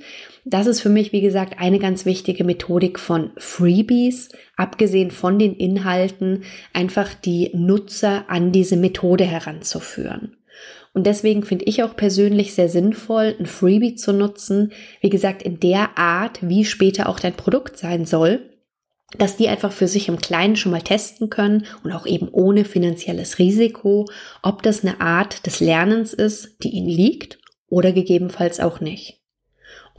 das 0.49 0.65
ist 0.65 0.79
für 0.79 0.89
mich, 0.89 1.11
wie 1.11 1.19
gesagt, 1.19 1.59
eine 1.59 1.77
ganz 1.77 2.05
wichtige 2.05 2.45
Methodik 2.45 2.99
von 2.99 3.31
Freebies, 3.35 4.29
abgesehen 4.55 5.11
von 5.11 5.37
den 5.39 5.53
Inhalten, 5.53 6.43
einfach 6.73 7.13
die 7.13 7.51
Nutzer 7.53 8.29
an 8.29 8.53
diese 8.53 8.77
Methode 8.77 9.25
heranzuführen. 9.25 10.37
Und 10.93 11.05
deswegen 11.05 11.43
finde 11.43 11.65
ich 11.65 11.83
auch 11.83 11.97
persönlich 11.97 12.53
sehr 12.53 12.69
sinnvoll, 12.69 13.35
ein 13.37 13.45
Freebie 13.45 13.95
zu 13.95 14.13
nutzen, 14.13 14.71
wie 15.01 15.09
gesagt, 15.09 15.43
in 15.43 15.59
der 15.59 15.97
Art, 15.97 16.39
wie 16.41 16.63
später 16.63 17.09
auch 17.09 17.19
dein 17.19 17.33
Produkt 17.33 17.77
sein 17.77 18.05
soll, 18.05 18.49
dass 19.17 19.35
die 19.35 19.49
einfach 19.49 19.73
für 19.73 19.87
sich 19.87 20.07
im 20.07 20.17
Kleinen 20.17 20.55
schon 20.55 20.71
mal 20.71 20.81
testen 20.81 21.29
können 21.29 21.65
und 21.83 21.91
auch 21.91 22.05
eben 22.05 22.29
ohne 22.29 22.63
finanzielles 22.63 23.37
Risiko, 23.37 24.05
ob 24.41 24.63
das 24.63 24.83
eine 24.83 25.01
Art 25.01 25.45
des 25.45 25.59
Lernens 25.59 26.13
ist, 26.13 26.63
die 26.63 26.69
ihnen 26.69 26.89
liegt 26.89 27.37
oder 27.67 27.91
gegebenenfalls 27.91 28.61
auch 28.61 28.79
nicht. 28.79 29.17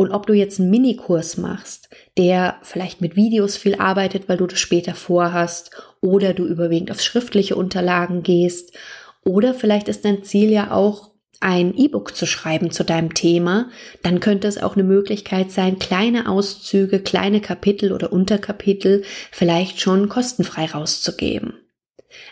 Und 0.00 0.12
ob 0.12 0.28
du 0.28 0.33
jetzt 0.33 0.61
einen 0.61 0.71
Minikurs 0.71 1.38
machst, 1.38 1.90
der 2.17 2.59
vielleicht 2.62 3.00
mit 3.00 3.17
Videos 3.17 3.57
viel 3.57 3.75
arbeitet, 3.81 4.28
weil 4.28 4.37
du 4.37 4.47
das 4.47 4.61
später 4.61 4.95
vorhast, 4.95 5.73
oder 6.00 6.35
du 6.35 6.47
überwiegend 6.47 6.93
auf 6.93 7.00
schriftliche 7.00 7.57
Unterlagen 7.57 8.23
gehst, 8.23 8.76
oder 9.25 9.55
vielleicht 9.55 9.88
ist 9.88 10.05
dein 10.05 10.23
Ziel 10.23 10.50
ja 10.50 10.71
auch, 10.71 11.11
ein 11.40 11.76
E-Book 11.76 12.14
zu 12.17 12.26
schreiben 12.26 12.71
zu 12.71 12.85
deinem 12.85 13.14
Thema, 13.14 13.71
dann 14.02 14.21
könnte 14.21 14.47
es 14.47 14.62
auch 14.62 14.75
eine 14.75 14.85
Möglichkeit 14.85 15.50
sein, 15.50 15.81
kleine 15.81 16.28
Auszüge, 16.28 17.00
kleine 17.00 17.40
Kapitel 17.40 17.93
oder 17.93 18.12
Unterkapitel 18.12 19.02
vielleicht 19.33 19.81
schon 19.81 20.09
kostenfrei 20.09 20.67
rauszugeben. 20.67 21.55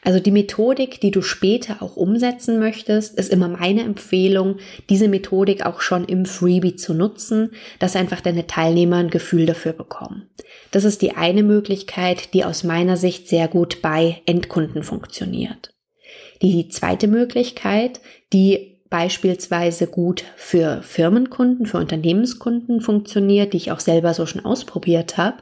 Also 0.02 0.21
die 0.21 0.30
Methodik, 0.30 1.00
die 1.00 1.11
du 1.11 1.21
später 1.21 1.83
auch 1.83 1.97
umsetzen 1.97 2.59
möchtest, 2.59 3.18
ist 3.18 3.30
immer 3.30 3.49
meine 3.49 3.83
Empfehlung, 3.83 4.56
diese 4.88 5.09
Methodik 5.09 5.66
auch 5.66 5.80
schon 5.80 6.04
im 6.06 6.25
Freebie 6.25 6.76
zu 6.76 6.95
nutzen, 6.95 7.50
dass 7.78 7.97
einfach 7.97 8.21
deine 8.21 8.47
Teilnehmer 8.47 8.97
ein 8.97 9.11
Gefühl 9.11 9.45
dafür 9.45 9.73
bekommen. 9.73 10.30
Das 10.71 10.85
ist 10.85 11.02
die 11.02 11.12
eine 11.12 11.42
Möglichkeit, 11.42 12.33
die 12.33 12.45
aus 12.45 12.64
meiner 12.64 12.97
Sicht 12.97 13.28
sehr 13.28 13.49
gut 13.49 13.83
bei 13.83 14.23
Endkunden 14.25 14.83
funktioniert. 14.83 15.75
Die 16.42 16.68
zweite 16.68 17.09
Möglichkeit, 17.09 18.00
die 18.33 18.76
beispielsweise 18.88 19.87
gut 19.87 20.25
für 20.37 20.83
Firmenkunden, 20.83 21.66
für 21.66 21.78
Unternehmenskunden 21.78 22.80
funktioniert, 22.80 23.52
die 23.52 23.59
ich 23.59 23.73
auch 23.73 23.80
selber 23.80 24.14
so 24.14 24.26
schon 24.26 24.45
ausprobiert 24.45 25.16
habe, 25.16 25.38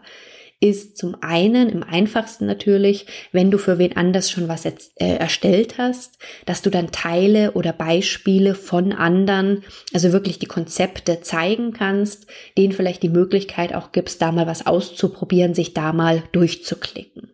ist 0.61 0.97
zum 0.97 1.17
einen 1.21 1.69
im 1.69 1.83
einfachsten 1.83 2.47
natürlich, 2.47 3.07
wenn 3.33 3.51
du 3.51 3.59
für 3.59 3.79
wen 3.79 3.97
anders 3.97 4.31
schon 4.31 4.49
was 4.49 4.65
jetzt, 4.65 4.93
äh, 5.01 5.17
erstellt 5.17 5.79
hast, 5.79 6.19
dass 6.47 6.63
du 6.63 6.71
dann 6.71 6.93
Teile 6.93 7.53
oder 7.53 7.73
Beispiele 7.73 8.55
von 8.55 8.93
anderen, 8.93 9.63
also 9.93 10.13
wirklich 10.13 10.39
die 10.39 10.47
Konzepte 10.47 11.21
zeigen 11.21 11.73
kannst, 11.73 12.27
denen 12.57 12.73
vielleicht 12.73 13.03
die 13.03 13.09
Möglichkeit 13.09 13.75
auch 13.75 13.93
gibst, 13.93 14.23
da 14.23 14.33
mal 14.33 14.47
was 14.47 14.67
auszuprobieren, 14.67 15.55
sich 15.55 15.75
da 15.75 15.93
mal 15.93 16.23
durchzuklicken 16.33 17.34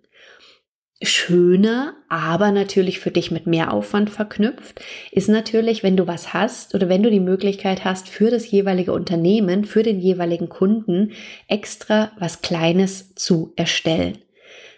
schöner, 1.02 1.94
aber 2.08 2.52
natürlich 2.52 3.00
für 3.00 3.10
dich 3.10 3.30
mit 3.30 3.46
mehr 3.46 3.72
Aufwand 3.72 4.10
verknüpft, 4.10 4.80
ist 5.10 5.28
natürlich, 5.28 5.82
wenn 5.82 5.96
du 5.96 6.06
was 6.06 6.34
hast 6.34 6.74
oder 6.74 6.88
wenn 6.88 7.02
du 7.02 7.10
die 7.10 7.20
Möglichkeit 7.20 7.84
hast, 7.84 8.08
für 8.08 8.30
das 8.30 8.50
jeweilige 8.50 8.92
Unternehmen, 8.92 9.64
für 9.64 9.82
den 9.82 9.98
jeweiligen 9.98 10.48
Kunden 10.50 11.12
extra 11.48 12.12
was 12.18 12.42
Kleines 12.42 13.14
zu 13.14 13.52
erstellen. 13.56 14.18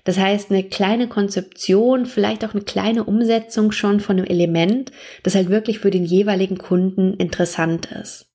Das 0.05 0.19
heißt, 0.19 0.51
eine 0.51 0.65
kleine 0.65 1.09
Konzeption, 1.09 2.07
vielleicht 2.07 2.45
auch 2.45 2.55
eine 2.55 2.65
kleine 2.65 3.05
Umsetzung 3.05 3.73
schon 3.73 4.01
von 4.01 4.17
einem 4.17 4.27
Element, 4.27 4.91
das 5.23 5.35
halt 5.35 5.49
wirklich 5.49 5.79
für 5.79 5.91
den 5.91 6.05
jeweiligen 6.05 6.59
Kunden 6.59 7.15
interessant 7.15 7.87
ist. 7.87 8.27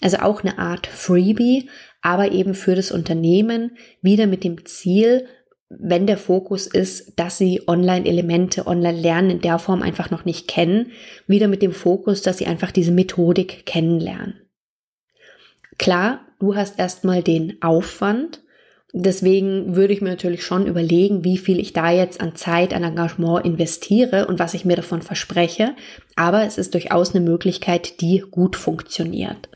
Also 0.00 0.18
auch 0.18 0.42
eine 0.42 0.58
Art 0.58 0.86
Freebie, 0.86 1.68
aber 2.02 2.32
eben 2.32 2.54
für 2.54 2.74
das 2.74 2.90
Unternehmen, 2.90 3.76
wieder 4.02 4.26
mit 4.26 4.44
dem 4.44 4.64
Ziel, 4.66 5.26
wenn 5.70 6.06
der 6.06 6.18
Fokus 6.18 6.66
ist, 6.66 7.18
dass 7.18 7.38
sie 7.38 7.62
Online-Elemente, 7.66 8.66
Online-Lernen 8.66 9.30
in 9.30 9.40
der 9.40 9.58
Form 9.58 9.82
einfach 9.82 10.10
noch 10.10 10.24
nicht 10.24 10.48
kennen, 10.48 10.92
wieder 11.26 11.48
mit 11.48 11.62
dem 11.62 11.72
Fokus, 11.72 12.22
dass 12.22 12.38
sie 12.38 12.46
einfach 12.46 12.70
diese 12.70 12.92
Methodik 12.92 13.66
kennenlernen. 13.66 14.40
Klar, 15.78 16.20
du 16.40 16.56
hast 16.56 16.78
erstmal 16.78 17.22
den 17.22 17.60
Aufwand 17.62 18.40
Deswegen 18.94 19.76
würde 19.76 19.92
ich 19.92 20.00
mir 20.00 20.08
natürlich 20.08 20.42
schon 20.42 20.66
überlegen, 20.66 21.22
wie 21.22 21.36
viel 21.36 21.60
ich 21.60 21.74
da 21.74 21.90
jetzt 21.90 22.22
an 22.22 22.34
Zeit, 22.36 22.72
an 22.72 22.84
Engagement 22.84 23.44
investiere 23.44 24.26
und 24.26 24.38
was 24.38 24.54
ich 24.54 24.64
mir 24.64 24.76
davon 24.76 25.02
verspreche. 25.02 25.74
Aber 26.16 26.44
es 26.44 26.56
ist 26.56 26.72
durchaus 26.72 27.14
eine 27.14 27.22
Möglichkeit, 27.22 28.00
die 28.00 28.24
gut 28.30 28.56
funktioniert. 28.56 29.50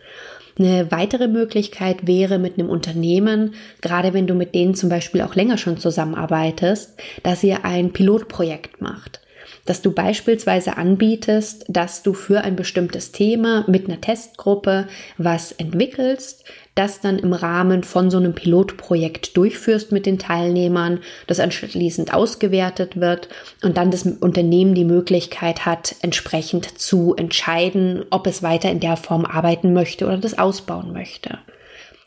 Eine 0.59 0.91
weitere 0.91 1.29
Möglichkeit 1.29 2.07
wäre 2.07 2.39
mit 2.39 2.59
einem 2.59 2.69
Unternehmen, 2.69 3.55
gerade 3.81 4.13
wenn 4.13 4.27
du 4.27 4.35
mit 4.35 4.55
denen 4.55 4.75
zum 4.75 4.89
Beispiel 4.89 5.23
auch 5.23 5.35
länger 5.35 5.59
schon 5.59 5.79
zusammenarbeitest, 5.79 6.99
dass 7.23 7.43
ihr 7.43 7.65
ein 7.65 7.93
Pilotprojekt 7.93 8.81
macht. 8.81 9.21
Dass 9.65 9.81
du 9.81 9.93
beispielsweise 9.93 10.77
anbietest, 10.77 11.65
dass 11.69 12.03
du 12.03 12.15
für 12.15 12.43
ein 12.43 12.57
bestimmtes 12.57 13.13
Thema 13.13 13.65
mit 13.69 13.89
einer 13.89 14.01
Testgruppe 14.01 14.89
was 15.19 15.53
entwickelst, 15.53 16.45
das 16.75 17.01
dann 17.01 17.19
im 17.19 17.33
Rahmen 17.33 17.85
von 17.85 18.11
so 18.11 18.17
einem 18.17 18.35
Pilotprojekt 18.35 19.37
durchführst 19.37 19.93
mit 19.93 20.07
den 20.07 20.19
Teilnehmern, 20.19 21.01
das 21.27 21.41
anschließend 21.41 22.15
ausgewertet 22.15 22.99
wird 22.99 23.29
und 23.63 23.77
dann 23.77 23.91
das 23.91 24.07
Unternehmen 24.07 24.75
die 24.75 24.85
Möglichkeit 24.85 25.67
hat, 25.67 25.97
entsprechend 26.01 26.79
zu 26.79 27.15
entscheiden, 27.15 28.05
ob 28.11 28.27
es 28.27 28.43
weiter 28.43 28.71
in 28.71 28.81
der 28.81 28.97
Form 28.97 29.27
arbeiten 29.27 29.73
möchte 29.73 30.07
oder 30.07 30.19
das 30.19 30.39
ausbauen 30.39 30.93
möchte. 30.93 31.39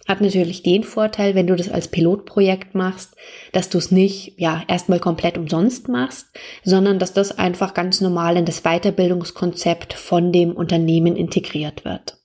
Hat 0.08 0.22
natürlich 0.22 0.62
den 0.62 0.84
Vorteil, 0.84 1.34
wenn 1.34 1.48
du 1.48 1.56
das 1.56 1.70
als 1.70 1.88
Pilotprojekt 1.88 2.76
machst, 2.76 3.16
dass 3.54 3.70
du 3.70 3.80
es 3.80 3.90
nicht, 3.90 4.34
ja, 4.38 4.62
erstmal 4.68 5.00
komplett 5.00 5.38
umsonst 5.38 5.88
machst, 5.88 6.28
sondern 6.64 7.00
dass 7.00 7.14
das 7.14 7.38
einfach 7.38 7.74
ganz 7.74 8.02
normal 8.02 8.38
in 8.38 8.46
das 8.46 8.62
Weiterbildungskonzept 8.62 9.94
von 9.94 10.32
dem 10.32 10.52
Unternehmen 10.52 11.16
integriert 11.16 11.86
wird. 11.86 12.20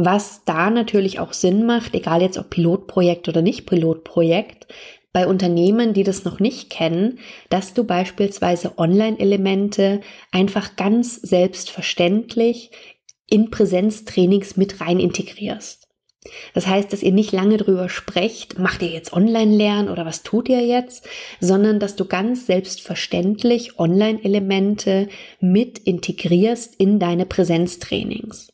Was 0.00 0.44
da 0.44 0.70
natürlich 0.70 1.18
auch 1.18 1.32
Sinn 1.32 1.66
macht, 1.66 1.92
egal 1.92 2.22
jetzt 2.22 2.38
ob 2.38 2.50
Pilotprojekt 2.50 3.26
oder 3.26 3.42
nicht 3.42 3.66
Pilotprojekt, 3.66 4.68
bei 5.12 5.26
Unternehmen, 5.26 5.92
die 5.92 6.04
das 6.04 6.24
noch 6.24 6.38
nicht 6.38 6.70
kennen, 6.70 7.18
dass 7.50 7.74
du 7.74 7.82
beispielsweise 7.82 8.78
Online-Elemente 8.78 10.00
einfach 10.30 10.76
ganz 10.76 11.16
selbstverständlich 11.16 12.70
in 13.28 13.50
Präsenztrainings 13.50 14.56
mit 14.56 14.80
rein 14.80 15.00
integrierst. 15.00 15.88
Das 16.54 16.68
heißt, 16.68 16.92
dass 16.92 17.02
ihr 17.02 17.10
nicht 17.10 17.32
lange 17.32 17.56
drüber 17.56 17.88
sprecht, 17.88 18.56
macht 18.56 18.82
ihr 18.82 18.90
jetzt 18.90 19.12
Online-Lernen 19.12 19.88
oder 19.88 20.06
was 20.06 20.22
tut 20.22 20.48
ihr 20.48 20.64
jetzt, 20.64 21.08
sondern 21.40 21.80
dass 21.80 21.96
du 21.96 22.04
ganz 22.04 22.46
selbstverständlich 22.46 23.80
Online-Elemente 23.80 25.08
mit 25.40 25.80
integrierst 25.80 26.76
in 26.76 27.00
deine 27.00 27.26
Präsenztrainings. 27.26 28.52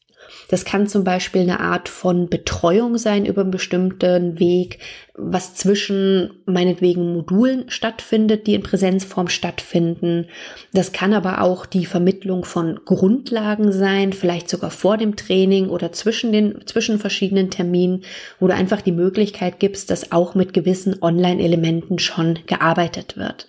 Das 0.49 0.65
kann 0.65 0.87
zum 0.87 1.05
Beispiel 1.05 1.43
eine 1.43 1.61
Art 1.61 1.89
von 1.89 2.29
Betreuung 2.29 2.99
sein 2.99 3.25
über 3.25 3.43
einen 3.43 3.51
bestimmten 3.51 4.39
Weg, 4.39 4.79
was 5.17 5.55
zwischen 5.55 6.43
meinetwegen 6.45 7.13
Modulen 7.13 7.71
stattfindet, 7.71 8.49
die 8.49 8.55
in 8.55 8.65
Präsenzform 8.65 9.29
stattfinden. 9.29 10.27
Das 10.73 10.91
kann 10.91 11.15
aber 11.15 11.41
auch 11.41 11.67
die 11.67 11.87
Vermittlung 11.87 12.45
von 12.45 12.81
Grundlagen 12.85 13.71
sein, 13.71 14.13
vielleicht 14.13 14.49
sogar 14.49 14.73
vor 14.73 14.97
dem 14.97 15.15
Training 15.15 15.69
oder 15.69 15.93
zwischen 15.93 16.33
den, 16.33 16.67
zwischen 16.67 16.99
verschiedenen 16.99 17.51
Terminen, 17.51 18.03
wo 18.41 18.49
du 18.49 18.55
einfach 18.55 18.81
die 18.81 18.91
Möglichkeit 18.91 19.61
gibst, 19.61 19.89
dass 19.91 20.11
auch 20.11 20.35
mit 20.35 20.53
gewissen 20.53 21.01
Online-Elementen 21.01 22.01
schon 22.01 22.41
gearbeitet 22.47 23.17
wird. 23.17 23.47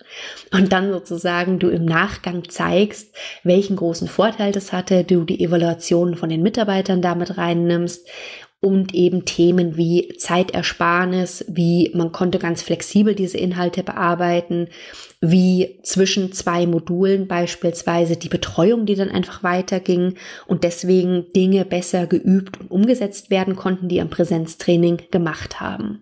Und 0.52 0.72
dann 0.72 0.92
sozusagen 0.92 1.58
du 1.58 1.68
im 1.68 1.84
Nachgang 1.84 2.48
zeigst, 2.48 3.12
welchen 3.42 3.74
großen 3.74 4.06
Vorteil 4.06 4.52
das 4.52 4.72
hatte, 4.72 5.02
du 5.02 5.24
die 5.24 5.42
Evaluationen 5.42 6.14
von 6.14 6.28
den 6.28 6.42
Mitarbeitern 6.42 7.02
damit 7.02 7.36
reinnimmst 7.36 8.06
und 8.66 8.94
eben 8.94 9.24
Themen 9.24 9.76
wie 9.76 10.16
Zeitersparnis, 10.18 11.44
wie 11.46 11.92
man 11.94 12.10
konnte 12.10 12.40
ganz 12.40 12.62
flexibel 12.62 13.14
diese 13.14 13.38
Inhalte 13.38 13.84
bearbeiten, 13.84 14.66
wie 15.20 15.78
zwischen 15.84 16.32
zwei 16.32 16.66
Modulen 16.66 17.28
beispielsweise 17.28 18.16
die 18.16 18.28
Betreuung, 18.28 18.84
die 18.84 18.96
dann 18.96 19.08
einfach 19.08 19.44
weiterging 19.44 20.16
und 20.48 20.64
deswegen 20.64 21.32
Dinge 21.34 21.64
besser 21.64 22.08
geübt 22.08 22.60
und 22.60 22.72
umgesetzt 22.72 23.30
werden 23.30 23.54
konnten, 23.54 23.88
die 23.88 24.00
am 24.00 24.10
Präsenztraining 24.10 25.02
gemacht 25.12 25.60
haben. 25.60 26.00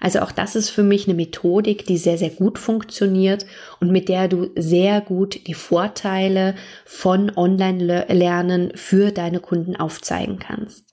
Also 0.00 0.18
auch 0.18 0.32
das 0.32 0.56
ist 0.56 0.70
für 0.70 0.82
mich 0.82 1.06
eine 1.06 1.14
Methodik, 1.14 1.86
die 1.86 1.96
sehr, 1.96 2.18
sehr 2.18 2.30
gut 2.30 2.58
funktioniert 2.58 3.46
und 3.80 3.90
mit 3.90 4.08
der 4.08 4.26
du 4.26 4.50
sehr 4.56 5.00
gut 5.00 5.46
die 5.46 5.54
Vorteile 5.54 6.56
von 6.84 7.32
Online-Lernen 7.34 8.72
für 8.74 9.12
deine 9.12 9.38
Kunden 9.38 9.76
aufzeigen 9.76 10.38
kannst. 10.38 10.83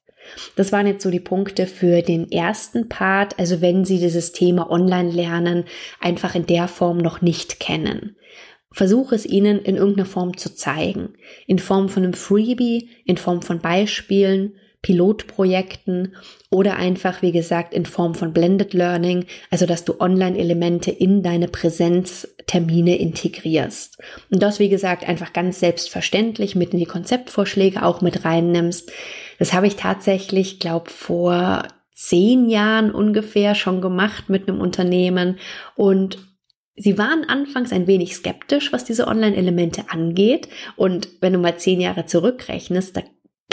Das 0.56 0.72
waren 0.72 0.88
jetzt 0.88 1.04
so 1.04 1.12
die 1.12 1.20
Punkte 1.20 1.68
für 1.68 2.02
den 2.02 2.32
ersten 2.32 2.90
Part, 2.90 3.38
also 3.40 3.62
wenn 3.62 3.86
Sie 3.86 4.00
dieses 4.00 4.32
Thema 4.32 4.70
Online-Lernen 4.70 5.66
einfach 6.00 6.36
in 6.36 6.46
der 6.46 6.68
Form 6.68 6.98
noch 6.98 7.22
nicht 7.22 7.60
kennen. 7.60 8.16
Versuche 8.74 9.16
es 9.16 9.26
ihnen 9.26 9.60
in 9.60 9.76
irgendeiner 9.76 10.06
Form 10.06 10.38
zu 10.38 10.56
zeigen. 10.56 11.16
In 11.46 11.60
Form 11.60 11.90
von 11.90 12.04
einem 12.04 12.14
Freebie, 12.14 12.90
in 13.06 13.18
Form 13.18 13.42
von 13.42 13.60
Beispielen, 13.60 14.56
Pilotprojekten 14.82 16.16
oder 16.50 16.76
einfach, 16.76 17.22
wie 17.22 17.32
gesagt, 17.32 17.74
in 17.74 17.86
Form 17.86 18.16
von 18.16 18.34
Blended 18.34 18.74
Learning, 18.74 19.26
also 19.52 19.66
dass 19.66 19.86
du 19.86 20.00
Online-Elemente 20.00 20.90
in 20.90 21.22
deine 21.22 21.48
Präsenztermine 21.48 22.98
integrierst. 22.98 24.00
Und 24.32 24.42
das, 24.42 24.60
wie 24.60 24.70
gesagt, 24.70 25.08
einfach 25.08 25.34
ganz 25.34 25.60
selbstverständlich 25.60 26.56
mit 26.56 26.74
in 26.74 26.80
die 26.80 26.86
Konzeptvorschläge 26.86 27.84
auch 27.84 28.02
mit 28.02 28.26
reinnimmst. 28.26 28.92
Das 29.38 29.54
habe 29.54 29.68
ich 29.68 29.76
tatsächlich, 29.76 30.60
glaube 30.60 30.90
vor 30.90 31.64
zehn 31.94 32.50
Jahren 32.50 32.92
ungefähr 32.92 33.54
schon 33.54 33.82
gemacht 33.82 34.30
mit 34.30 34.50
einem 34.50 34.60
Unternehmen 34.60 35.38
und 35.76 36.18
Sie 36.76 36.98
waren 36.98 37.26
anfangs 37.26 37.74
ein 37.74 37.86
wenig 37.86 38.16
skeptisch, 38.16 38.72
was 38.72 38.86
diese 38.86 39.06
Online-Elemente 39.08 39.84
angeht. 39.90 40.48
Und 40.78 41.10
wenn 41.20 41.34
du 41.34 41.38
mal 41.38 41.58
zehn 41.58 41.82
Jahre 41.82 42.06
zurückrechnest, 42.06 42.96
da 42.96 43.02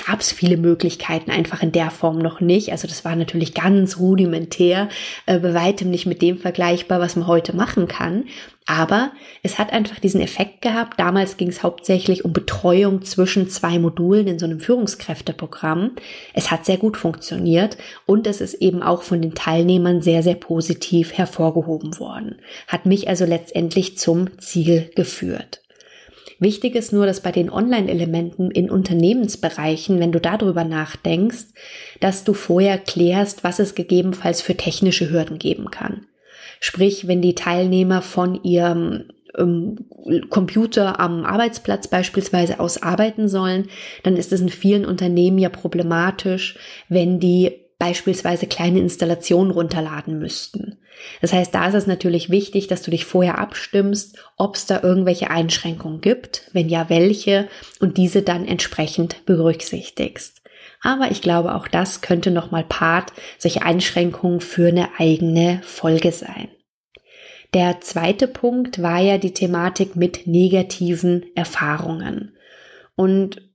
gab 0.09 0.21
es 0.21 0.33
viele 0.33 0.57
Möglichkeiten 0.57 1.31
einfach 1.31 1.63
in 1.63 1.73
der 1.73 1.91
Form 1.91 2.19
noch 2.19 2.41
nicht. 2.41 2.73
Also 2.73 2.89
das 2.89 3.05
war 3.05 3.15
natürlich 3.15 3.53
ganz 3.53 3.99
rudimentär, 3.99 4.89
äh, 5.27 5.39
bei 5.39 5.53
weitem 5.53 5.91
nicht 5.91 6.07
mit 6.07 6.23
dem 6.23 6.39
vergleichbar, 6.39 6.99
was 6.99 7.15
man 7.15 7.27
heute 7.27 7.55
machen 7.55 7.89
kann. 7.89 8.25
Aber 8.65 9.13
es 9.43 9.59
hat 9.59 9.73
einfach 9.73 9.99
diesen 9.99 10.23
Effekt 10.23 10.63
gehabt. 10.63 10.99
Damals 10.99 11.37
ging 11.37 11.49
es 11.49 11.63
hauptsächlich 11.63 12.25
um 12.25 12.33
Betreuung 12.33 13.03
zwischen 13.03 13.51
zwei 13.51 13.79
Modulen 13.79 14.27
in 14.27 14.39
so 14.39 14.47
einem 14.47 14.61
Führungskräfteprogramm. 14.61 15.93
Es 16.33 16.51
hat 16.51 16.65
sehr 16.65 16.79
gut 16.79 16.97
funktioniert 16.97 17.77
und 18.07 18.27
es 18.27 18.41
ist 18.41 18.55
eben 18.55 18.83
auch 18.83 19.03
von 19.03 19.21
den 19.21 19.35
Teilnehmern 19.35 20.01
sehr, 20.01 20.23
sehr 20.23 20.37
positiv 20.37 21.13
hervorgehoben 21.13 21.99
worden. 21.99 22.37
Hat 22.67 22.87
mich 22.87 23.09
also 23.09 23.27
letztendlich 23.27 23.99
zum 23.99 24.39
Ziel 24.39 24.91
geführt. 24.95 25.61
Wichtig 26.41 26.77
ist 26.77 26.93
nur, 26.93 27.05
dass 27.07 27.21
bei 27.21 27.33
den 27.33 27.51
Online-Elementen 27.51 28.51
in 28.51 28.71
Unternehmensbereichen, 28.71 29.99
wenn 29.99 30.13
du 30.13 30.21
darüber 30.21 30.65
nachdenkst, 30.65 31.47
dass 32.01 32.23
du 32.23 32.33
vorher 32.33 32.79
klärst, 32.79 33.43
was 33.43 33.59
es 33.59 33.75
gegebenenfalls 33.75 34.41
für 34.41 34.57
technische 34.57 35.11
Hürden 35.11 35.39
geben 35.39 35.71
kann. 35.71 36.07
Sprich, 36.61 37.09
wenn 37.09 37.23
die 37.23 37.35
Teilnehmer 37.35 38.03
von 38.03 38.43
ihrem 38.45 39.07
ähm, 39.37 39.87
Computer 40.31 41.01
am 41.01 41.25
Arbeitsplatz 41.25 41.89
beispielsweise 41.89 42.61
aus 42.61 42.83
arbeiten 42.83 43.29
sollen, 43.29 43.69
dann 44.05 44.17
ist 44.17 44.33
es 44.33 44.41
in 44.41 44.49
vielen 44.49 44.85
Unternehmen 44.85 45.39
ja 45.39 45.49
problematisch, 45.49 46.57
wenn 46.89 47.19
die 47.21 47.68
beispielsweise 47.79 48.47
kleine 48.47 48.81
Installationen 48.81 49.53
runterladen 49.53 50.19
müssten. 50.19 50.79
Das 51.21 51.33
heißt, 51.33 51.55
da 51.55 51.69
ist 51.69 51.75
es 51.75 51.87
natürlich 51.87 52.29
wichtig, 52.29 52.67
dass 52.67 52.83
du 52.83 52.91
dich 52.91 53.05
vorher 53.05 53.39
abstimmst, 53.39 54.19
ob 54.37 54.57
es 54.57 54.67
da 54.67 54.83
irgendwelche 54.83 55.31
Einschränkungen 55.31 56.01
gibt, 56.01 56.51
wenn 56.53 56.69
ja 56.69 56.89
welche, 56.89 57.49
und 57.79 57.97
diese 57.97 58.23
dann 58.23 58.47
entsprechend 58.47 59.25
berücksichtigst. 59.27 60.43
Aber 60.81 61.11
ich 61.11 61.23
glaube, 61.23 61.55
auch 61.55 61.69
das 61.69 62.01
könnte 62.01 62.31
nochmal 62.31 62.65
Part 62.65 63.13
solche 63.39 63.63
Einschränkungen 63.63 64.41
für 64.41 64.69
eine 64.69 64.89
eigene 64.99 65.61
Folge 65.65 66.13
sein. 66.13 66.49
Der 67.55 67.81
zweite 67.81 68.29
Punkt 68.29 68.83
war 68.83 69.01
ja 69.01 69.19
die 69.19 69.33
Thematik 69.33 69.97
mit 69.97 70.27
negativen 70.27 71.25
Erfahrungen. 71.35 72.37
Und 72.95 73.48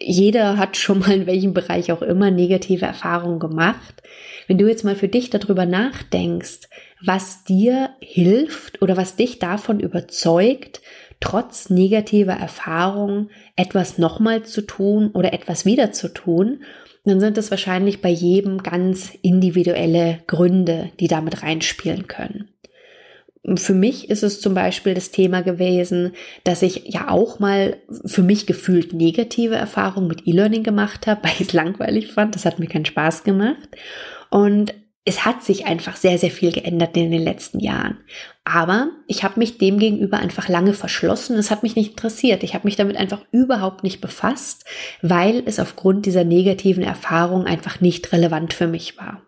jeder 0.00 0.56
hat 0.58 0.76
schon 0.76 1.00
mal 1.00 1.12
in 1.12 1.26
welchem 1.26 1.54
Bereich 1.54 1.92
auch 1.92 2.02
immer 2.02 2.30
negative 2.30 2.86
Erfahrungen 2.86 3.38
gemacht. 3.38 4.02
Wenn 4.46 4.58
du 4.58 4.68
jetzt 4.68 4.84
mal 4.84 4.96
für 4.96 5.08
dich 5.08 5.30
darüber 5.30 5.66
nachdenkst, 5.66 6.68
was 7.04 7.44
dir 7.44 7.90
hilft 8.00 8.82
oder 8.82 8.96
was 8.96 9.16
dich 9.16 9.38
davon 9.38 9.80
überzeugt, 9.80 10.80
trotz 11.20 11.70
negativer 11.70 12.32
Erfahrungen 12.32 13.30
etwas 13.56 13.98
nochmal 13.98 14.42
zu 14.44 14.62
tun 14.62 15.10
oder 15.12 15.32
etwas 15.32 15.64
wieder 15.64 15.92
zu 15.92 16.08
tun, 16.08 16.62
dann 17.04 17.20
sind 17.20 17.38
es 17.38 17.50
wahrscheinlich 17.50 18.00
bei 18.00 18.10
jedem 18.10 18.62
ganz 18.62 19.12
individuelle 19.22 20.20
Gründe, 20.26 20.90
die 21.00 21.08
damit 21.08 21.42
reinspielen 21.42 22.06
können. 22.06 22.51
Für 23.56 23.74
mich 23.74 24.08
ist 24.08 24.22
es 24.22 24.40
zum 24.40 24.54
Beispiel 24.54 24.94
das 24.94 25.10
Thema 25.10 25.42
gewesen, 25.42 26.12
dass 26.44 26.62
ich 26.62 26.84
ja 26.86 27.08
auch 27.08 27.40
mal 27.40 27.76
für 28.04 28.22
mich 28.22 28.46
gefühlt 28.46 28.92
negative 28.92 29.56
Erfahrungen 29.56 30.06
mit 30.06 30.28
E-Learning 30.28 30.62
gemacht 30.62 31.06
habe, 31.06 31.22
weil 31.24 31.34
ich 31.34 31.48
es 31.48 31.52
langweilig 31.52 32.12
fand. 32.12 32.34
Das 32.34 32.44
hat 32.44 32.58
mir 32.58 32.68
keinen 32.68 32.84
Spaß 32.84 33.24
gemacht. 33.24 33.68
Und 34.30 34.74
es 35.04 35.24
hat 35.24 35.42
sich 35.42 35.66
einfach 35.66 35.96
sehr, 35.96 36.16
sehr 36.16 36.30
viel 36.30 36.52
geändert 36.52 36.96
in 36.96 37.10
den 37.10 37.22
letzten 37.22 37.58
Jahren. 37.58 37.98
Aber 38.44 38.90
ich 39.08 39.24
habe 39.24 39.40
mich 39.40 39.58
dem 39.58 39.78
gegenüber 39.78 40.18
einfach 40.18 40.48
lange 40.48 40.74
verschlossen. 40.74 41.36
Es 41.36 41.50
hat 41.50 41.64
mich 41.64 41.74
nicht 41.74 41.90
interessiert. 41.92 42.44
Ich 42.44 42.54
habe 42.54 42.66
mich 42.66 42.76
damit 42.76 42.96
einfach 42.96 43.22
überhaupt 43.32 43.82
nicht 43.82 44.00
befasst, 44.00 44.64
weil 45.00 45.42
es 45.46 45.58
aufgrund 45.58 46.06
dieser 46.06 46.22
negativen 46.22 46.84
Erfahrung 46.84 47.46
einfach 47.46 47.80
nicht 47.80 48.12
relevant 48.12 48.54
für 48.54 48.68
mich 48.68 48.96
war. 48.96 49.22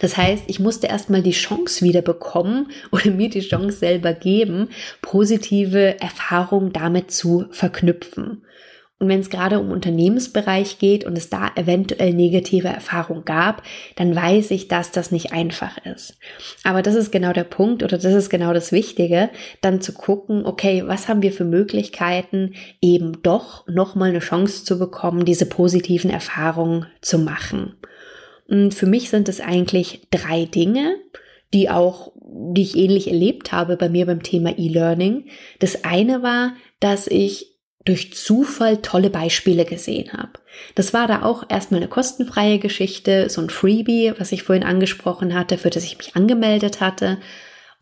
Das 0.00 0.16
heißt, 0.16 0.44
ich 0.46 0.58
musste 0.58 0.86
erstmal 0.86 1.22
die 1.22 1.32
Chance 1.32 1.84
wieder 1.84 2.02
bekommen 2.02 2.70
oder 2.90 3.10
mir 3.10 3.28
die 3.28 3.40
Chance 3.40 3.78
selber 3.78 4.12
geben, 4.12 4.68
positive 5.02 6.00
Erfahrungen 6.00 6.72
damit 6.72 7.10
zu 7.10 7.46
verknüpfen. 7.50 8.42
Und 9.00 9.08
wenn 9.08 9.20
es 9.20 9.30
gerade 9.30 9.58
um 9.58 9.70
Unternehmensbereich 9.70 10.78
geht 10.78 11.04
und 11.06 11.16
es 11.16 11.30
da 11.30 11.50
eventuell 11.56 12.12
negative 12.12 12.68
Erfahrungen 12.68 13.24
gab, 13.24 13.62
dann 13.96 14.14
weiß 14.14 14.50
ich, 14.50 14.68
dass 14.68 14.90
das 14.90 15.10
nicht 15.10 15.32
einfach 15.32 15.78
ist. 15.86 16.18
Aber 16.64 16.82
das 16.82 16.94
ist 16.94 17.10
genau 17.10 17.32
der 17.32 17.44
Punkt 17.44 17.82
oder 17.82 17.96
das 17.96 18.12
ist 18.12 18.28
genau 18.28 18.52
das 18.52 18.72
Wichtige, 18.72 19.30
dann 19.62 19.80
zu 19.80 19.94
gucken, 19.94 20.44
okay, 20.44 20.82
was 20.86 21.08
haben 21.08 21.22
wir 21.22 21.32
für 21.32 21.46
Möglichkeiten, 21.46 22.52
eben 22.82 23.22
doch 23.22 23.66
nochmal 23.66 24.10
eine 24.10 24.18
Chance 24.18 24.64
zu 24.64 24.78
bekommen, 24.78 25.24
diese 25.24 25.46
positiven 25.46 26.10
Erfahrungen 26.10 26.84
zu 27.00 27.18
machen. 27.18 27.76
Und 28.50 28.74
für 28.74 28.86
mich 28.86 29.10
sind 29.10 29.28
es 29.28 29.40
eigentlich 29.40 30.02
drei 30.10 30.44
Dinge, 30.44 30.96
die 31.54 31.70
auch, 31.70 32.12
die 32.16 32.62
ich 32.62 32.76
ähnlich 32.76 33.06
erlebt 33.06 33.52
habe 33.52 33.76
bei 33.76 33.88
mir 33.88 34.06
beim 34.06 34.22
Thema 34.22 34.58
E-Learning. 34.58 35.26
Das 35.60 35.84
eine 35.84 36.22
war, 36.22 36.54
dass 36.80 37.06
ich 37.06 37.46
durch 37.84 38.12
Zufall 38.12 38.78
tolle 38.78 39.08
Beispiele 39.08 39.64
gesehen 39.64 40.12
habe. 40.12 40.32
Das 40.74 40.92
war 40.92 41.06
da 41.06 41.22
auch 41.22 41.44
erstmal 41.48 41.80
eine 41.80 41.88
kostenfreie 41.88 42.58
Geschichte, 42.58 43.30
so 43.30 43.40
ein 43.40 43.50
Freebie, 43.50 44.12
was 44.18 44.32
ich 44.32 44.42
vorhin 44.42 44.64
angesprochen 44.64 45.32
hatte, 45.34 45.56
für 45.56 45.70
das 45.70 45.84
ich 45.84 45.96
mich 45.96 46.16
angemeldet 46.16 46.80
hatte. 46.80 47.18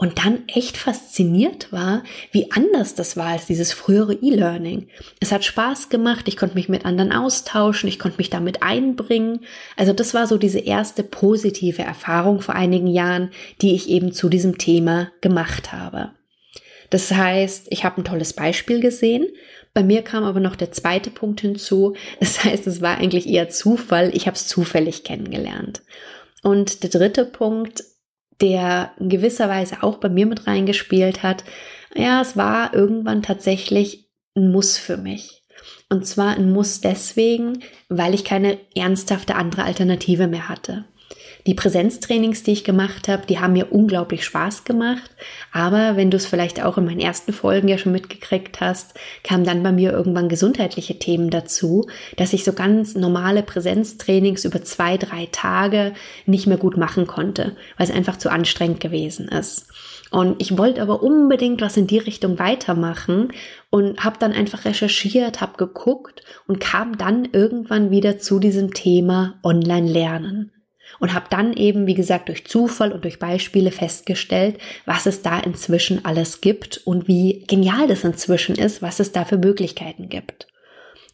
Und 0.01 0.25
dann 0.25 0.45
echt 0.47 0.77
fasziniert 0.77 1.73
war, 1.73 2.05
wie 2.31 2.53
anders 2.53 2.95
das 2.95 3.17
war 3.17 3.27
als 3.27 3.47
dieses 3.47 3.73
frühere 3.73 4.15
E-Learning. 4.15 4.89
Es 5.19 5.33
hat 5.33 5.45
Spaß 5.45 5.89
gemacht, 5.89 6.29
ich 6.29 6.37
konnte 6.37 6.55
mich 6.55 6.69
mit 6.69 6.85
anderen 6.85 7.13
austauschen, 7.13 7.89
ich 7.89 7.99
konnte 7.99 8.19
mich 8.19 8.31
damit 8.31 8.63
einbringen. 8.63 9.41
Also 9.77 9.93
das 9.93 10.15
war 10.15 10.29
so 10.29 10.39
diese 10.39 10.61
erste 10.61 11.03
positive 11.03 11.83
Erfahrung 11.83 12.41
vor 12.41 12.55
einigen 12.55 12.87
Jahren, 12.87 13.31
die 13.61 13.75
ich 13.75 13.89
eben 13.89 14.13
zu 14.13 14.29
diesem 14.29 14.57
Thema 14.57 15.11
gemacht 15.21 15.73
habe. 15.73 16.13
Das 16.91 17.11
heißt, 17.11 17.67
ich 17.71 17.85
habe 17.85 18.01
ein 18.01 18.05
tolles 18.05 18.33
Beispiel 18.33 18.81
gesehen 18.81 19.27
bei 19.79 19.85
mir 19.85 20.03
kam 20.03 20.25
aber 20.25 20.41
noch 20.41 20.57
der 20.57 20.73
zweite 20.73 21.09
Punkt 21.09 21.41
hinzu. 21.41 21.95
Das 22.19 22.43
heißt, 22.43 22.67
es 22.67 22.81
war 22.81 22.99
eigentlich 22.99 23.29
eher 23.29 23.49
Zufall. 23.49 24.11
Ich 24.13 24.27
habe 24.27 24.35
es 24.35 24.49
zufällig 24.49 25.05
kennengelernt. 25.05 25.83
Und 26.43 26.83
der 26.83 26.91
dritte 26.91 27.25
Punkt, 27.25 27.85
der 28.41 28.93
in 28.99 29.09
gewisser 29.09 29.49
Weise 29.49 29.83
auch 29.83 29.99
bei 29.99 30.09
mir 30.09 30.27
mit 30.27 30.47
reingespielt 30.47 31.23
hat, 31.23 31.45
ja, 31.95 32.21
es 32.21 32.37
war 32.37 32.75
irgendwann 32.75 33.23
tatsächlich 33.23 34.09
ein 34.37 34.53
Muss 34.53 34.79
für 34.79 34.97
mich. 34.97 35.43
Und 35.89 36.07
zwar 36.07 36.37
ein 36.37 36.53
Muss 36.53 36.81
deswegen, 36.81 37.63
weil 37.89 38.15
ich 38.15 38.25
keine 38.25 38.59
ernsthafte 38.75 39.35
andere 39.35 39.65
Alternative 39.65 40.27
mehr 40.27 40.49
hatte. 40.49 40.85
Die 41.49 41.55
Präsenztrainings, 41.55 42.43
die 42.43 42.53
ich 42.53 42.63
gemacht 42.63 43.09
habe, 43.09 43.25
die 43.25 43.39
haben 43.39 43.55
mir 43.55 43.73
unglaublich 43.73 44.23
Spaß 44.23 44.65
gemacht. 44.65 45.11
Aber 45.51 45.97
wenn 45.97 46.11
du 46.11 46.19
es 46.19 46.27
vielleicht 46.27 46.63
auch 46.63 46.77
in 46.77 46.85
meinen 46.85 47.01
ersten 47.01 47.33
Folgen 47.33 47.69
ja 47.69 47.79
schon 47.79 47.93
mitgekriegt 47.93 48.61
hast, 48.61 48.93
kamen 49.25 49.45
dann 49.45 49.63
bei 49.63 49.73
mir 49.73 49.93
irgendwann 49.93 50.29
gesundheitliche 50.29 50.99
Themen 50.99 51.31
dazu, 51.31 51.89
dass 52.19 52.35
ich 52.35 52.45
so 52.45 52.53
ganz 52.53 52.97
normale 52.97 53.43
Präsenztrainings 53.43 54.45
über 54.45 54.61
zwei, 54.63 54.99
drei 54.99 55.27
Tage 55.33 55.95
nicht 56.27 56.47
mehr 56.47 56.59
gut 56.59 56.77
machen 56.77 57.07
konnte, 57.07 57.57
weil 57.79 57.89
es 57.89 57.95
einfach 57.95 58.19
zu 58.19 58.31
anstrengend 58.31 58.81
gewesen 58.81 59.29
ist. 59.29 59.69
Und 60.11 60.43
ich 60.43 60.59
wollte 60.59 60.83
aber 60.83 61.03
unbedingt 61.03 61.63
was 61.63 61.79
in 61.79 61.87
die 61.87 61.97
Richtung 61.97 62.39
weitermachen 62.39 63.33
und 63.71 64.05
habe 64.05 64.17
dann 64.19 64.33
einfach 64.33 64.67
recherchiert, 64.67 65.41
habe 65.41 65.57
geguckt 65.57 66.23
und 66.47 66.61
kam 66.61 66.99
dann 66.99 67.27
irgendwann 67.33 67.91
wieder 67.91 68.19
zu 68.19 68.39
diesem 68.39 68.75
Thema 68.75 69.39
Online-Lernen 69.43 70.53
und 70.99 71.15
habe 71.15 71.27
dann 71.31 71.53
eben, 71.53 71.87
wie 71.87 71.95
gesagt, 71.95 72.29
durch 72.29 72.47
Zufall 72.47 72.93
und 72.93 73.05
durch 73.05 73.19
Beispiele 73.19 73.71
festgestellt, 73.71 74.59
was 74.85 75.07
es 75.07 75.23
da 75.23 75.39
inzwischen 75.39 76.05
alles 76.05 76.41
gibt 76.41 76.81
und 76.85 77.09
wie 77.09 77.45
genial 77.47 77.87
das 77.87 78.05
inzwischen 78.05 78.57
ist, 78.57 78.83
was 78.83 79.01
es 79.01 79.13
da 79.13 79.25
für 79.25 79.39
Möglichkeiten 79.39 80.09
gibt. 80.09 80.49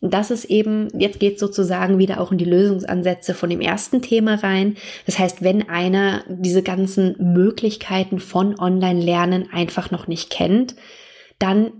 Und 0.00 0.12
das 0.12 0.30
ist 0.30 0.44
eben, 0.44 0.88
jetzt 0.98 1.18
geht 1.18 1.38
sozusagen 1.38 1.98
wieder 1.98 2.20
auch 2.20 2.30
in 2.30 2.36
die 2.36 2.44
Lösungsansätze 2.44 3.32
von 3.32 3.48
dem 3.48 3.62
ersten 3.62 4.02
Thema 4.02 4.34
rein. 4.34 4.76
Das 5.06 5.18
heißt, 5.18 5.42
wenn 5.42 5.68
einer 5.70 6.24
diese 6.28 6.62
ganzen 6.62 7.16
Möglichkeiten 7.18 8.18
von 8.18 8.58
Online-Lernen 8.58 9.48
einfach 9.50 9.90
noch 9.90 10.06
nicht 10.06 10.28
kennt, 10.28 10.76
dann 11.38 11.72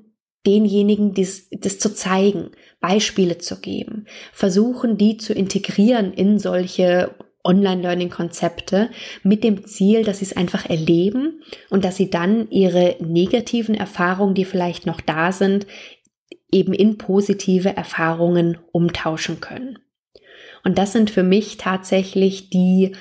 denjenigen 0.47 1.13
das, 1.13 1.49
das 1.51 1.79
zu 1.79 1.95
zeigen, 1.95 2.51
Beispiele 2.81 3.37
zu 3.37 3.61
geben, 3.61 4.07
versuchen, 4.33 4.97
die 4.97 5.19
zu 5.19 5.35
integrieren 5.35 6.13
in 6.15 6.39
solche 6.39 7.15
Online-Learning-Konzepte 7.45 8.91
mit 9.23 9.45
dem 9.45 9.67
Ziel, 9.67 10.03
dass 10.03 10.19
sie 10.19 10.25
es 10.25 10.37
einfach 10.37 10.69
erleben 10.69 11.43
und 11.71 11.85
dass 11.85 11.97
sie 11.97 12.11
dann 12.11 12.51
ihre 12.51 12.97
negativen 13.01 13.75
Erfahrungen, 13.75 14.35
die 14.35 14.45
vielleicht 14.45 14.87
noch 14.87 15.01
da 15.01 15.31
sind, 15.33 15.67
eben 16.51 16.73
in 16.73 16.99
positive 16.99 17.77
Erfahrungen 17.77 18.59
umtauschen 18.73 19.41
können. 19.41 19.79
Und 20.65 20.79
das 20.79 20.93
sind 20.93 21.11
für 21.11 21.23
mich 21.23 21.59
tatsächlich 21.59 22.49
die 22.49 22.93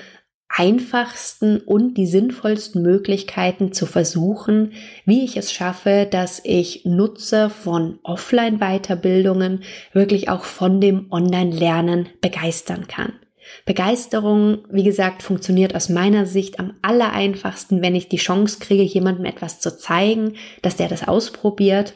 einfachsten 0.56 1.58
und 1.58 1.94
die 1.94 2.06
sinnvollsten 2.06 2.82
Möglichkeiten 2.82 3.72
zu 3.72 3.86
versuchen, 3.86 4.72
wie 5.04 5.24
ich 5.24 5.36
es 5.36 5.52
schaffe, 5.52 6.06
dass 6.08 6.40
ich 6.44 6.84
Nutzer 6.84 7.50
von 7.50 7.98
Offline-Weiterbildungen 8.04 9.64
wirklich 9.92 10.28
auch 10.28 10.44
von 10.44 10.80
dem 10.80 11.10
Online-Lernen 11.10 12.08
begeistern 12.20 12.86
kann. 12.86 13.14
Begeisterung, 13.64 14.64
wie 14.70 14.84
gesagt, 14.84 15.22
funktioniert 15.22 15.74
aus 15.74 15.88
meiner 15.88 16.26
Sicht 16.26 16.60
am 16.60 16.74
allereinfachsten, 16.82 17.82
wenn 17.82 17.94
ich 17.94 18.08
die 18.08 18.16
Chance 18.16 18.58
kriege, 18.60 18.82
jemandem 18.82 19.24
etwas 19.24 19.60
zu 19.60 19.76
zeigen, 19.76 20.34
dass 20.62 20.76
der 20.76 20.88
das 20.88 21.06
ausprobiert. 21.06 21.94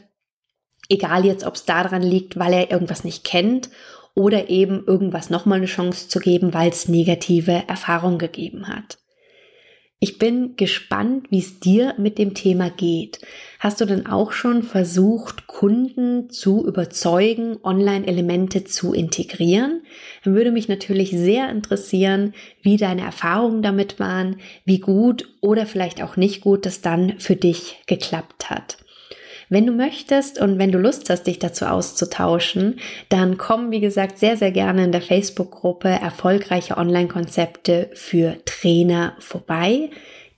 Egal 0.88 1.25
jetzt, 1.25 1.44
ob 1.44 1.55
es 1.55 1.64
daran 1.64 2.03
liegt, 2.03 2.38
weil 2.38 2.53
er 2.53 2.71
irgendwas 2.71 3.05
nicht 3.05 3.25
kennt 3.25 3.68
oder 4.14 4.49
eben 4.49 4.85
irgendwas 4.87 5.31
nochmal 5.31 5.59
eine 5.59 5.66
Chance 5.66 6.09
zu 6.09 6.18
geben, 6.18 6.55
weil 6.55 6.71
es 6.71 6.88
negative 6.88 7.64
Erfahrungen 7.68 8.18
gegeben 8.18 8.68
hat. 8.68 8.99
Ich 10.01 10.19
bin 10.19 10.55
gespannt, 10.55 11.27
wie 11.31 11.41
es 11.41 11.59
dir 11.59 11.95
mit 11.99 12.19
dem 12.19 12.33
Thema 12.33 12.71
geht. 12.71 13.19
Hast 13.59 13.81
du 13.81 13.85
denn 13.85 14.07
auch 14.07 14.31
schon 14.31 14.63
versucht, 14.63 15.49
Kunden 15.49 16.31
zu 16.31 16.65
überzeugen, 16.65 17.59
Online-Elemente 17.65 18.63
zu 18.63 18.93
integrieren? 18.93 19.83
Dann 20.23 20.37
würde 20.37 20.53
mich 20.53 20.69
natürlich 20.69 21.11
sehr 21.11 21.51
interessieren, 21.51 22.33
wie 22.63 22.77
deine 22.77 23.03
Erfahrungen 23.03 23.61
damit 23.61 23.99
waren, 23.99 24.37
wie 24.65 24.79
gut 24.79 25.35
oder 25.41 25.67
vielleicht 25.67 26.01
auch 26.01 26.17
nicht 26.17 26.43
gut 26.43 26.65
das 26.65 26.81
dann 26.81 27.19
für 27.19 27.35
dich 27.35 27.83
geklappt 27.87 28.51
hat. 28.51 28.79
Wenn 29.49 29.67
du 29.67 29.73
möchtest 29.73 30.41
und 30.41 30.59
wenn 30.59 30.73
du 30.73 30.79
Lust 30.79 31.09
hast, 31.09 31.27
dich 31.27 31.39
dazu 31.39 31.65
auszutauschen, 31.65 32.81
dann 33.09 33.39
komm, 33.39 33.71
wie 33.71 33.81
gesagt, 33.81 34.19
sehr, 34.19 34.37
sehr 34.37 34.53
gerne 34.53 34.85
in 34.85 34.93
der 34.93 35.01
Facebook-Gruppe 35.01 35.89
Erfolgreiche 35.89 36.77
Online-Konzepte 36.77 37.91
für 37.95 38.37
Trainer 38.45 39.15
vorbei. 39.19 39.91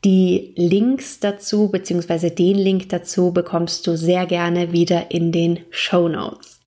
Die 0.05 0.55
Links 0.57 1.21
dazu, 1.21 1.71
beziehungsweise 1.71 2.31
den 2.31 2.57
Link 2.57 2.89
dazu 2.89 3.33
bekommst 3.33 3.87
du 3.87 3.97
sehr 3.97 4.27
gerne 4.27 4.73
wieder 4.73 5.11
in 5.11 5.33
den 5.33 5.61
Show 5.71 6.09
Notes. 6.09 6.60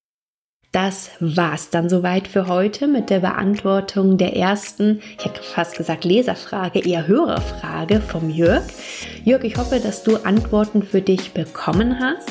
Das 0.73 1.12
war's 1.19 1.69
dann 1.69 1.88
soweit 1.88 2.27
für 2.27 2.47
heute 2.47 2.88
mit 2.88 3.12
der 3.12 3.19
Beantwortung 3.19 4.17
der 4.17 4.36
ersten, 4.36 5.03
ich 5.19 5.23
hätte 5.23 5.43
fast 5.43 5.77
gesagt 5.77 6.03
Leserfrage, 6.03 6.79
eher 6.79 7.07
Hörerfrage 7.07 8.01
vom 8.01 8.31
Jörg. 8.31 8.63
Jörg, 9.23 9.43
ich 9.43 9.55
hoffe, 9.57 9.79
dass 9.79 10.01
du 10.01 10.17
Antworten 10.25 10.81
für 10.81 11.01
dich 11.01 11.31
bekommen 11.33 11.99
hast. 11.99 12.27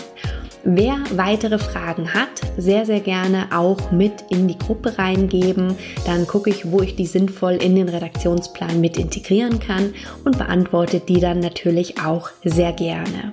Wer 0.64 0.98
weitere 1.12 1.60
Fragen 1.60 2.12
hat, 2.12 2.40
sehr, 2.56 2.84
sehr 2.84 2.98
gerne 2.98 3.46
auch 3.54 3.92
mit 3.92 4.24
in 4.30 4.48
die 4.48 4.58
Gruppe 4.58 4.98
reingeben. 4.98 5.76
Dann 6.04 6.26
gucke 6.26 6.50
ich, 6.50 6.68
wo 6.68 6.80
ich 6.80 6.96
die 6.96 7.06
sinnvoll 7.06 7.52
in 7.52 7.76
den 7.76 7.88
Redaktionsplan 7.88 8.80
mit 8.80 8.96
integrieren 8.96 9.60
kann 9.60 9.94
und 10.24 10.36
beantworte 10.38 10.98
die 10.98 11.20
dann 11.20 11.38
natürlich 11.38 12.00
auch 12.00 12.30
sehr 12.42 12.72
gerne. 12.72 13.30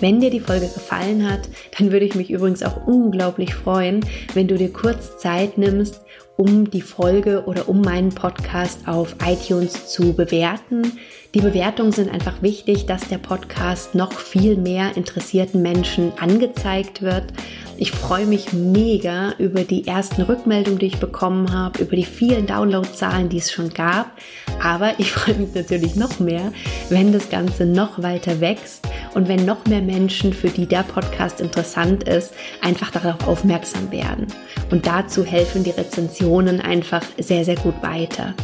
Wenn 0.00 0.20
dir 0.20 0.30
die 0.30 0.40
Folge 0.40 0.68
gefallen 0.68 1.30
hat, 1.30 1.48
dann 1.78 1.92
würde 1.92 2.06
ich 2.06 2.14
mich 2.14 2.30
übrigens 2.30 2.62
auch 2.62 2.86
unglaublich 2.86 3.54
freuen, 3.54 4.00
wenn 4.32 4.48
du 4.48 4.56
dir 4.56 4.72
kurz 4.72 5.18
Zeit 5.18 5.58
nimmst, 5.58 6.00
um 6.38 6.70
die 6.70 6.80
Folge 6.80 7.44
oder 7.44 7.68
um 7.68 7.82
meinen 7.82 8.08
Podcast 8.08 8.88
auf 8.88 9.14
iTunes 9.26 9.90
zu 9.90 10.14
bewerten. 10.14 10.98
Die 11.34 11.42
Bewertungen 11.42 11.92
sind 11.92 12.10
einfach 12.10 12.40
wichtig, 12.40 12.86
dass 12.86 13.06
der 13.08 13.18
Podcast 13.18 13.94
noch 13.94 14.12
viel 14.14 14.56
mehr 14.56 14.96
interessierten 14.96 15.60
Menschen 15.60 16.12
angezeigt 16.18 17.02
wird. 17.02 17.24
Ich 17.76 17.92
freue 17.92 18.24
mich 18.24 18.54
mega 18.54 19.32
über 19.38 19.64
die 19.64 19.86
ersten 19.86 20.22
Rückmeldungen, 20.22 20.78
die 20.78 20.86
ich 20.86 20.98
bekommen 20.98 21.52
habe, 21.52 21.82
über 21.82 21.94
die 21.94 22.04
vielen 22.04 22.46
Downloadzahlen, 22.46 23.28
die 23.28 23.38
es 23.38 23.52
schon 23.52 23.68
gab. 23.74 24.10
Aber 24.62 24.98
ich 24.98 25.12
freue 25.12 25.34
mich 25.36 25.54
natürlich 25.54 25.94
noch 25.94 26.20
mehr, 26.20 26.52
wenn 26.88 27.12
das 27.12 27.28
Ganze 27.28 27.66
noch 27.66 28.02
weiter 28.02 28.40
wächst 28.40 28.86
und 29.14 29.28
wenn 29.28 29.44
noch 29.44 29.64
mehr 29.66 29.82
Menschen, 29.82 30.32
für 30.32 30.48
die 30.48 30.66
der 30.66 30.82
Podcast 30.82 31.40
interessant 31.40 32.04
ist, 32.04 32.32
einfach 32.60 32.90
darauf 32.90 33.26
aufmerksam 33.26 33.90
werden. 33.90 34.26
Und 34.70 34.86
dazu 34.86 35.24
helfen 35.24 35.64
die 35.64 35.70
Rezensionen 35.70 36.60
einfach 36.60 37.02
sehr, 37.18 37.44
sehr 37.44 37.56
gut 37.56 37.82
weiter. 37.82 38.34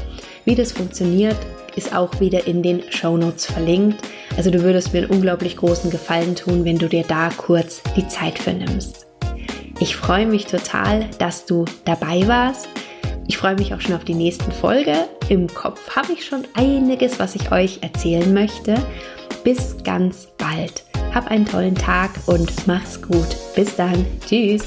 Wie 0.45 0.55
das 0.55 0.73
funktioniert, 0.73 1.37
ist 1.77 1.95
auch 1.95 2.21
wieder 2.21 2.47
in 2.47 2.63
den 2.63 2.83
Show 2.91 3.17
Notes 3.17 3.47
verlinkt. 3.47 4.01
Also 4.37 4.51
du 4.51 4.63
würdest 4.63 4.93
mir 4.93 5.01
einen 5.01 5.11
unglaublich 5.11 5.57
großen 5.57 5.91
Gefallen 5.91 6.35
tun, 6.35 6.65
wenn 6.65 6.79
du 6.79 6.89
dir 6.89 7.05
da 7.07 7.29
kurz 7.37 7.83
die 7.97 8.09
Zeit 8.09 8.39
für 8.39 8.53
nimmst. 8.53 9.07
Ich 9.79 9.95
freue 9.95 10.27
mich 10.27 10.47
total, 10.47 11.07
dass 11.19 11.45
du 11.45 11.67
dabei 11.85 12.27
warst. 12.27 12.69
Ich 13.29 13.37
freue 13.37 13.57
mich 13.57 13.75
auch 13.75 13.81
schon 13.81 13.95
auf 13.95 14.05
die 14.05 14.15
nächsten 14.15 14.53
Folge. 14.53 14.95
Im 15.29 15.49
Kopf 15.49 15.97
habe 15.97 16.13
ich 16.13 16.25
schon 16.25 16.45
einiges, 16.55 17.19
was 17.19 17.35
ich 17.35 17.51
euch 17.53 17.81
erzählen 17.83 18.33
möchte. 18.33 18.77
Bis 19.47 19.77
ganz 19.85 20.27
bald. 20.39 20.83
Hab 21.15 21.31
einen 21.31 21.47
tollen 21.47 21.77
Tag 21.77 22.11
und 22.27 22.67
mach's 22.67 23.01
gut. 23.01 23.37
Bis 23.55 23.77
dann. 23.77 24.05
Tschüss. 24.27 24.65